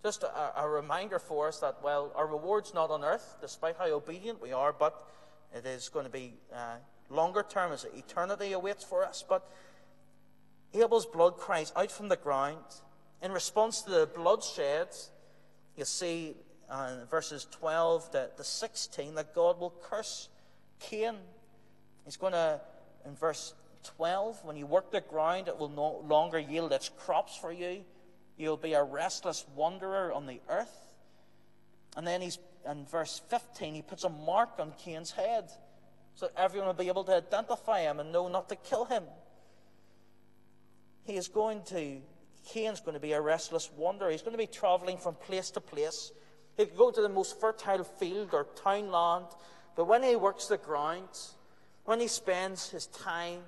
Just 0.04 0.24
a, 0.24 0.62
a 0.62 0.68
reminder 0.68 1.18
for 1.18 1.48
us 1.48 1.60
that, 1.60 1.78
well, 1.82 2.12
our 2.16 2.28
reward's 2.28 2.74
not 2.74 2.90
on 2.90 3.06
earth, 3.06 3.38
despite 3.40 3.78
how 3.78 3.86
obedient 3.86 4.42
we 4.42 4.52
are, 4.52 4.74
but 4.74 5.08
it 5.56 5.66
is 5.66 5.88
going 5.88 6.06
to 6.06 6.12
be 6.12 6.34
uh, 6.54 6.76
longer 7.10 7.46
term 7.48 7.72
as 7.72 7.86
eternity 7.96 8.52
awaits 8.52 8.84
for 8.84 9.06
us. 9.06 9.24
But 9.28 9.50
Abel's 10.74 11.06
blood 11.06 11.38
cries 11.38 11.72
out 11.78 11.90
from 11.90 12.10
the 12.10 12.18
ground. 12.18 12.58
In 13.22 13.32
response 13.32 13.82
to 13.84 13.92
the 13.92 14.10
bloodshed, 14.14 14.90
you 15.78 15.86
see 15.86 16.36
uh, 16.70 17.06
verses 17.10 17.48
12 17.52 18.12
to, 18.12 18.30
to 18.36 18.44
16 18.44 19.16
that 19.16 19.34
God 19.34 19.58
will 19.58 19.74
curse 19.84 20.28
Cain. 20.80 21.16
He's 22.04 22.18
going 22.18 22.34
to, 22.34 22.60
in 23.06 23.16
verse 23.16 23.54
12, 23.96 24.44
when 24.44 24.58
you 24.58 24.66
work 24.66 24.92
the 24.92 25.00
ground, 25.00 25.48
it 25.48 25.58
will 25.58 25.70
no 25.70 26.04
longer 26.06 26.40
yield 26.40 26.74
its 26.74 26.90
crops 26.90 27.38
for 27.38 27.54
you. 27.54 27.86
You'll 28.38 28.58
be 28.58 28.74
a 28.74 28.84
restless 28.84 29.46
wanderer 29.56 30.12
on 30.12 30.26
the 30.26 30.40
earth. 30.50 30.94
And 31.96 32.06
then 32.06 32.22
he's 32.22 32.40
in 32.70 32.86
verse 32.86 33.22
15, 33.30 33.76
he 33.76 33.82
puts 33.82 34.04
a 34.04 34.10
mark 34.10 34.52
on 34.58 34.74
Cain's 34.80 35.12
head 35.12 35.52
so 36.16 36.28
that 36.28 36.40
everyone 36.40 36.68
will 36.68 36.74
be 36.74 36.88
able 36.88 37.04
to 37.04 37.16
identify 37.16 37.82
him 37.82 38.00
and 38.00 38.12
know 38.12 38.28
not 38.30 38.48
to 38.50 38.56
kill 38.56 38.86
him. 38.86 39.04
He 41.04 41.18
is 41.18 41.28
going 41.28 41.64
to, 41.64 41.98
Cain's 42.48 42.80
going 42.80 42.94
to 42.94 43.02
be 43.02 43.12
a 43.12 43.22
restless 43.22 43.70
wanderer. 43.76 44.12
He's 44.12 44.22
going 44.22 44.34
to 44.34 44.38
be 44.38 44.48
traveling 44.48 44.98
from 44.98 45.16
place 45.16 45.50
to 45.52 45.60
place 45.60 46.14
he 46.58 46.66
could 46.66 46.78
go 46.78 46.92
to 46.92 47.02
the 47.02 47.10
most 47.10 47.40
fertile 47.40 47.84
field 47.84 48.30
or 48.34 48.46
town 48.64 48.92
land, 48.92 49.26
but 49.76 49.86
when 49.86 50.04
he 50.04 50.16
works 50.16 50.48
the 50.48 50.58
ground, 50.58 51.10
when 51.86 52.00
he 52.00 52.08
spends 52.08 52.70
his 52.70 52.88
time, 52.88 53.40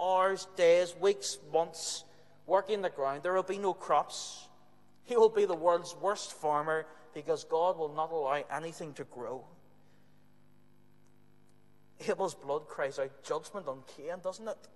hours, 0.00 0.48
days, 0.56 0.94
weeks, 1.00 1.38
months 1.52 2.04
working 2.48 2.82
the 2.82 2.90
ground, 2.90 3.22
there 3.22 3.34
will 3.34 3.42
be 3.42 3.58
no 3.58 3.74
crops. 3.74 4.48
He 5.04 5.16
will 5.16 5.28
be 5.28 5.44
the 5.44 5.54
world's 5.54 5.94
worst 6.00 6.32
farmer 6.32 6.86
because 7.14 7.44
God 7.44 7.78
will 7.78 7.94
not 7.94 8.10
allow 8.10 8.42
anything 8.50 8.94
to 8.94 9.04
grow. 9.04 9.44
Abel's 12.08 12.34
blood 12.34 12.66
cries 12.68 12.98
out 12.98 13.10
judgment 13.24 13.68
on 13.68 13.82
Cain, 13.96 14.16
doesn't 14.22 14.48
it? 14.48 14.68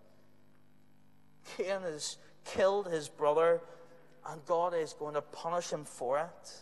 Cain 1.56 1.82
has 1.82 2.18
killed 2.44 2.86
his 2.86 3.08
brother 3.08 3.60
and 4.28 4.44
God 4.44 4.74
is 4.74 4.92
going 4.92 5.14
to 5.14 5.22
punish 5.22 5.70
him 5.70 5.84
for 5.84 6.18
it. 6.18 6.52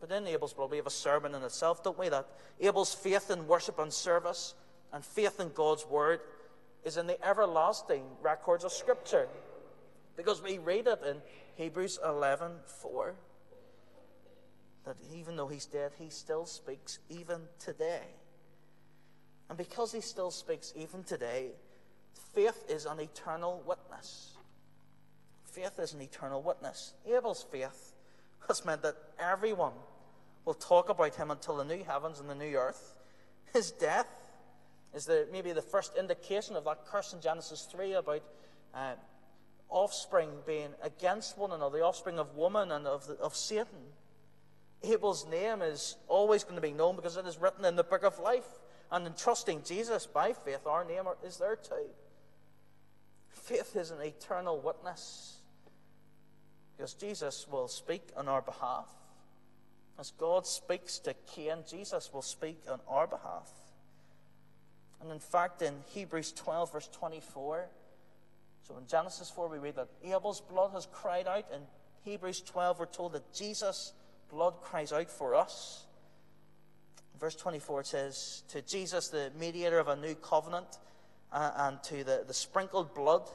But 0.00 0.10
in 0.10 0.26
Abel's 0.26 0.52
blood, 0.52 0.70
we 0.70 0.78
have 0.78 0.86
a 0.86 0.90
sermon 0.90 1.34
in 1.34 1.42
itself, 1.42 1.84
don't 1.84 1.98
we? 1.98 2.08
That 2.08 2.26
Abel's 2.60 2.94
faith 2.94 3.30
in 3.30 3.46
worship 3.46 3.78
and 3.78 3.92
service 3.92 4.54
and 4.92 5.04
faith 5.04 5.38
in 5.40 5.50
God's 5.54 5.86
word 5.86 6.20
is 6.84 6.96
in 6.96 7.06
the 7.06 7.24
everlasting 7.26 8.04
records 8.22 8.64
of 8.64 8.72
Scripture. 8.72 9.28
Because 10.16 10.42
we 10.42 10.58
read 10.58 10.86
it 10.86 11.00
in 11.08 11.16
Hebrews 11.56 11.98
11 12.04 12.52
4 12.82 13.14
that 14.84 14.96
even 15.14 15.36
though 15.36 15.48
he's 15.48 15.66
dead, 15.66 15.92
he 15.98 16.10
still 16.10 16.44
speaks 16.44 16.98
even 17.08 17.40
today. 17.58 18.02
And 19.48 19.56
because 19.56 19.92
he 19.92 20.00
still 20.00 20.30
speaks 20.30 20.72
even 20.76 21.04
today, 21.04 21.50
faith 22.34 22.64
is 22.68 22.86
an 22.86 22.98
eternal 23.00 23.62
witness. 23.66 24.32
Faith 25.44 25.78
is 25.78 25.92
an 25.92 26.00
eternal 26.00 26.42
witness. 26.42 26.94
Abel's 27.06 27.44
faith 27.50 27.92
has 28.48 28.64
meant 28.64 28.82
that 28.82 28.96
everyone 29.20 29.74
will 30.44 30.54
talk 30.54 30.88
about 30.88 31.14
him 31.14 31.30
until 31.30 31.56
the 31.56 31.64
new 31.64 31.84
heavens 31.84 32.18
and 32.18 32.28
the 32.28 32.34
new 32.34 32.56
earth. 32.56 32.94
His 33.52 33.70
death 33.70 34.06
is 34.94 35.06
the, 35.06 35.26
maybe 35.32 35.52
the 35.52 35.62
first 35.62 35.96
indication 35.96 36.56
of 36.56 36.64
that 36.64 36.86
curse 36.86 37.12
in 37.12 37.20
Genesis 37.20 37.66
3 37.70 37.94
about 37.94 38.22
uh, 38.74 38.94
offspring 39.68 40.28
being 40.46 40.68
against 40.82 41.38
one 41.38 41.52
another, 41.52 41.78
the 41.78 41.84
offspring 41.84 42.18
of 42.18 42.34
woman 42.34 42.70
and 42.70 42.86
of, 42.86 43.06
the, 43.06 43.14
of 43.14 43.34
Satan. 43.34 43.66
Abel's 44.82 45.26
name 45.28 45.62
is 45.62 45.96
always 46.08 46.44
going 46.44 46.56
to 46.56 46.60
be 46.60 46.72
known 46.72 46.96
because 46.96 47.16
it 47.16 47.26
is 47.26 47.38
written 47.38 47.64
in 47.64 47.76
the 47.76 47.84
book 47.84 48.02
of 48.02 48.18
life. 48.18 48.46
And 48.90 49.06
in 49.06 49.14
trusting 49.14 49.62
Jesus 49.64 50.06
by 50.06 50.34
faith, 50.34 50.66
our 50.66 50.84
name 50.84 51.04
is 51.24 51.38
there 51.38 51.56
too. 51.56 51.86
Faith 53.28 53.74
is 53.74 53.90
an 53.90 54.02
eternal 54.02 54.60
witness 54.60 55.36
because 56.76 56.92
Jesus 56.94 57.46
will 57.50 57.68
speak 57.68 58.02
on 58.16 58.28
our 58.28 58.42
behalf. 58.42 58.88
As 59.98 60.10
God 60.10 60.46
speaks 60.46 60.98
to 61.00 61.14
Cain, 61.34 61.58
Jesus 61.68 62.10
will 62.12 62.22
speak 62.22 62.58
on 62.70 62.80
our 62.88 63.06
behalf. 63.06 63.50
And 65.02 65.10
in 65.10 65.18
fact, 65.18 65.62
in 65.62 65.74
Hebrews 65.92 66.32
12, 66.32 66.72
verse 66.72 66.88
24, 66.92 67.66
so 68.62 68.76
in 68.78 68.86
Genesis 68.86 69.28
4, 69.30 69.48
we 69.48 69.58
read 69.58 69.74
that 69.76 69.88
Abel's 70.04 70.40
blood 70.40 70.70
has 70.72 70.86
cried 70.92 71.26
out. 71.26 71.44
In 71.52 71.60
Hebrews 72.04 72.40
12, 72.42 72.78
we're 72.78 72.86
told 72.86 73.12
that 73.12 73.34
Jesus' 73.34 73.92
blood 74.30 74.54
cries 74.62 74.92
out 74.92 75.10
for 75.10 75.34
us. 75.34 75.86
Verse 77.18 77.34
24 77.34 77.80
it 77.80 77.86
says, 77.86 78.42
To 78.48 78.62
Jesus, 78.62 79.08
the 79.08 79.32
mediator 79.38 79.78
of 79.78 79.88
a 79.88 79.96
new 79.96 80.14
covenant, 80.14 80.78
uh, 81.32 81.50
and 81.56 81.82
to 81.84 82.04
the, 82.04 82.24
the 82.26 82.34
sprinkled 82.34 82.94
blood 82.94 83.28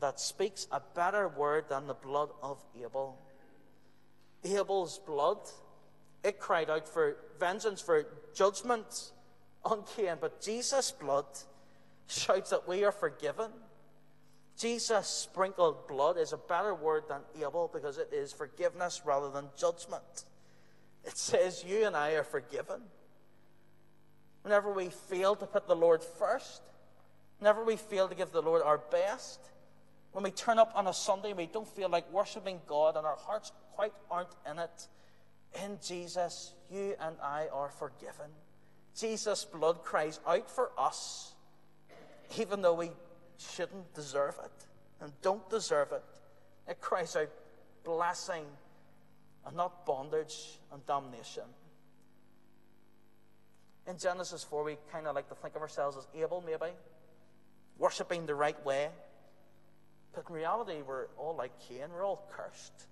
that 0.00 0.20
speaks 0.20 0.66
a 0.70 0.80
better 0.94 1.28
word 1.28 1.66
than 1.68 1.86
the 1.86 1.94
blood 1.94 2.30
of 2.42 2.62
Abel. 2.82 3.18
Abel's 4.44 4.98
blood, 4.98 5.38
it 6.24 6.38
cried 6.38 6.70
out 6.70 6.88
for 6.88 7.16
vengeance, 7.38 7.80
for 7.80 8.06
judgment 8.34 9.12
Cain, 9.96 10.16
but 10.20 10.40
Jesus' 10.40 10.90
blood 10.90 11.26
shouts 12.06 12.50
that 12.50 12.66
we 12.66 12.84
are 12.84 12.92
forgiven. 12.92 13.50
Jesus' 14.58 15.08
sprinkled 15.08 15.88
blood 15.88 16.18
is 16.18 16.32
a 16.32 16.36
better 16.36 16.74
word 16.74 17.04
than 17.08 17.20
Abel 17.38 17.70
because 17.72 17.98
it 17.98 18.10
is 18.12 18.32
forgiveness 18.32 19.02
rather 19.04 19.30
than 19.30 19.46
judgment. 19.56 20.24
It 21.04 21.16
says 21.16 21.64
you 21.66 21.86
and 21.86 21.96
I 21.96 22.12
are 22.12 22.24
forgiven. 22.24 22.82
Whenever 24.42 24.72
we 24.72 24.88
fail 24.88 25.34
to 25.36 25.46
put 25.46 25.66
the 25.66 25.76
Lord 25.76 26.02
first, 26.02 26.62
whenever 27.38 27.64
we 27.64 27.76
fail 27.76 28.08
to 28.08 28.14
give 28.14 28.32
the 28.32 28.42
Lord 28.42 28.62
our 28.62 28.78
best, 28.78 29.40
when 30.12 30.24
we 30.24 30.30
turn 30.30 30.58
up 30.58 30.72
on 30.74 30.86
a 30.86 30.94
Sunday 30.94 31.30
and 31.30 31.38
we 31.38 31.46
don't 31.46 31.68
feel 31.68 31.88
like 31.88 32.10
worshiping 32.12 32.60
God 32.66 32.96
and 32.96 33.06
our 33.06 33.16
hearts 33.16 33.52
quite 33.74 33.92
aren't 34.10 34.34
in 34.50 34.58
it, 34.58 34.88
in 35.64 35.78
Jesus, 35.82 36.52
you 36.70 36.94
and 37.00 37.16
I 37.22 37.48
are 37.52 37.70
forgiven. 37.70 38.30
Jesus' 38.96 39.44
blood 39.44 39.82
cries 39.84 40.20
out 40.26 40.50
for 40.50 40.70
us, 40.78 41.34
even 42.38 42.62
though 42.62 42.74
we 42.74 42.90
shouldn't 43.38 43.94
deserve 43.94 44.36
it 44.44 44.66
and 45.00 45.12
don't 45.22 45.48
deserve 45.48 45.92
it. 45.92 46.04
It 46.68 46.80
cries 46.80 47.16
out 47.16 47.30
blessing 47.84 48.44
and 49.46 49.56
not 49.56 49.86
bondage 49.86 50.58
and 50.72 50.84
damnation. 50.86 51.44
In 53.86 53.96
Genesis 53.98 54.44
4, 54.44 54.64
we 54.64 54.76
kind 54.92 55.06
of 55.06 55.14
like 55.14 55.28
to 55.30 55.34
think 55.34 55.56
of 55.56 55.62
ourselves 55.62 55.96
as 55.96 56.06
Abel, 56.14 56.44
maybe, 56.46 56.72
worshipping 57.78 58.26
the 58.26 58.34
right 58.34 58.62
way. 58.64 58.88
But 60.12 60.24
in 60.28 60.34
reality, 60.34 60.82
we're 60.86 61.06
all 61.16 61.34
like 61.34 61.52
Cain, 61.68 61.88
we're 61.92 62.04
all 62.04 62.28
cursed. 62.30 62.86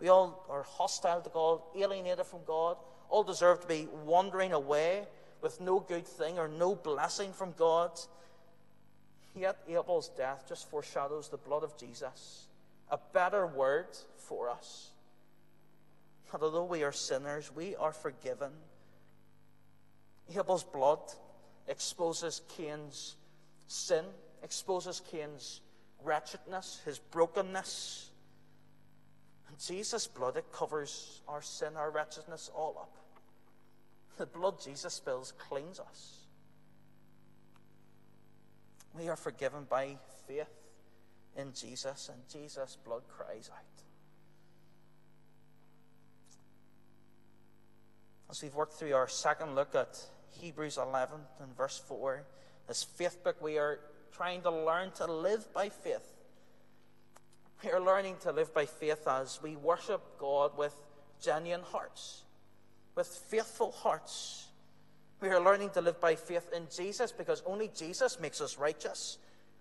We 0.00 0.08
all 0.08 0.44
are 0.50 0.64
hostile 0.64 1.20
to 1.20 1.30
God, 1.30 1.60
alienated 1.76 2.26
from 2.26 2.40
God, 2.46 2.76
all 3.08 3.22
deserve 3.22 3.60
to 3.60 3.66
be 3.66 3.86
wandering 4.04 4.52
away 4.52 5.06
with 5.40 5.60
no 5.60 5.80
good 5.80 6.06
thing 6.06 6.38
or 6.38 6.48
no 6.48 6.74
blessing 6.74 7.32
from 7.32 7.52
God. 7.56 7.90
Yet 9.34 9.58
Abel's 9.68 10.08
death 10.10 10.44
just 10.48 10.70
foreshadows 10.70 11.28
the 11.28 11.36
blood 11.36 11.64
of 11.64 11.76
Jesus, 11.76 12.46
a 12.90 12.98
better 13.12 13.46
word 13.46 13.88
for 14.16 14.48
us. 14.48 14.90
That 16.32 16.42
although 16.42 16.64
we 16.64 16.82
are 16.82 16.92
sinners, 16.92 17.50
we 17.54 17.76
are 17.76 17.92
forgiven. 17.92 18.50
Abel's 20.34 20.64
blood 20.64 21.00
exposes 21.68 22.42
Cain's 22.56 23.16
sin, 23.66 24.04
exposes 24.42 25.00
Cain's 25.10 25.60
wretchedness, 26.02 26.80
his 26.84 26.98
brokenness. 26.98 28.10
And 29.48 29.58
Jesus' 29.58 30.06
blood, 30.06 30.36
it 30.36 30.52
covers 30.52 31.22
our 31.28 31.42
sin, 31.42 31.76
our 31.76 31.90
wretchedness 31.90 32.50
all 32.54 32.76
up. 32.80 33.03
The 34.16 34.26
blood 34.26 34.60
Jesus 34.62 34.94
spills 34.94 35.32
cleans 35.38 35.80
us. 35.80 36.26
We 38.96 39.08
are 39.08 39.16
forgiven 39.16 39.66
by 39.68 39.96
faith 40.28 40.46
in 41.36 41.52
Jesus, 41.52 42.08
and 42.12 42.22
Jesus' 42.28 42.78
blood 42.84 43.02
cries 43.08 43.50
out. 43.52 43.64
As 48.30 48.42
we've 48.42 48.54
worked 48.54 48.74
through 48.74 48.94
our 48.94 49.08
second 49.08 49.54
look 49.54 49.74
at 49.74 49.98
Hebrews 50.40 50.78
11 50.78 51.18
and 51.40 51.56
verse 51.56 51.80
4, 51.88 52.24
this 52.66 52.82
faith 52.82 53.22
book, 53.22 53.40
we 53.42 53.58
are 53.58 53.78
trying 54.12 54.42
to 54.42 54.50
learn 54.50 54.90
to 54.92 55.06
live 55.06 55.52
by 55.52 55.68
faith. 55.68 56.12
We 57.62 57.70
are 57.70 57.80
learning 57.80 58.16
to 58.22 58.32
live 58.32 58.52
by 58.52 58.66
faith 58.66 59.06
as 59.06 59.40
we 59.42 59.56
worship 59.56 60.18
God 60.18 60.56
with 60.56 60.74
genuine 61.22 61.62
hearts, 61.62 62.23
with 62.94 63.06
faithful 63.06 63.72
hearts 63.72 64.44
we 65.24 65.30
are 65.30 65.40
learning 65.40 65.70
to 65.70 65.80
live 65.80 66.00
by 66.02 66.16
faith 66.16 66.50
in 66.54 66.66
Jesus 66.74 67.10
because 67.10 67.42
only 67.46 67.70
Jesus 67.74 68.20
makes 68.20 68.42
us 68.42 68.58
righteous. 68.58 69.16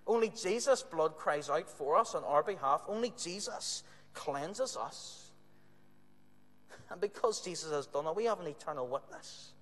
Only 0.06 0.30
Jesus' 0.30 0.84
blood 0.84 1.16
cries 1.16 1.50
out 1.50 1.70
for 1.70 1.96
us 1.96 2.16
on 2.16 2.26
our 2.26 2.44
behalf. 2.44 2.82
Only 2.86 3.14
Jesus 3.18 3.84
cleanses 4.14 4.76
us. 4.76 5.32
And 6.90 7.00
because 7.00 7.40
Jesus 7.40 7.72
has 7.72 7.88
done 7.88 8.08
it, 8.08 8.16
we 8.16 8.26
have 8.26 8.42
an 8.42 8.48
eternal 8.48 8.88
witness. 8.88 9.54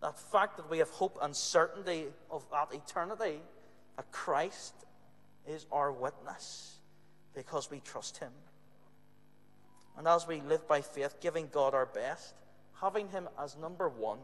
That 0.00 0.16
fact 0.16 0.58
that 0.58 0.70
we 0.70 0.78
have 0.78 0.90
hope 0.90 1.18
and 1.20 1.34
certainty 1.34 2.04
of 2.30 2.48
that 2.52 2.68
eternity, 2.72 3.40
that 3.96 4.12
Christ 4.12 4.74
is 5.44 5.66
our 5.72 5.90
witness 5.90 6.76
because 7.34 7.68
we 7.68 7.80
trust 7.80 8.18
Him. 8.18 8.30
And 9.98 10.06
as 10.06 10.28
we 10.28 10.40
live 10.42 10.68
by 10.68 10.82
faith, 10.82 11.16
giving 11.20 11.48
God 11.52 11.74
our 11.74 11.86
best, 11.86 12.34
having 12.84 13.08
Him 13.08 13.26
as 13.42 13.56
number 13.56 13.88
one, 13.88 14.18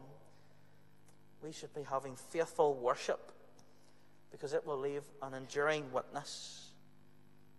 we 1.43 1.51
should 1.51 1.73
be 1.73 1.81
having 1.81 2.15
faithful 2.15 2.75
worship 2.75 3.31
because 4.31 4.53
it 4.53 4.63
will 4.67 4.77
leave 4.77 5.01
an 5.23 5.33
enduring 5.33 5.91
witness 5.91 6.69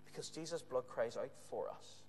because 0.07 0.29
Jesus' 0.29 0.63
blood 0.63 0.87
cries 0.87 1.17
out 1.17 1.33
for 1.51 1.69
us. 1.69 2.02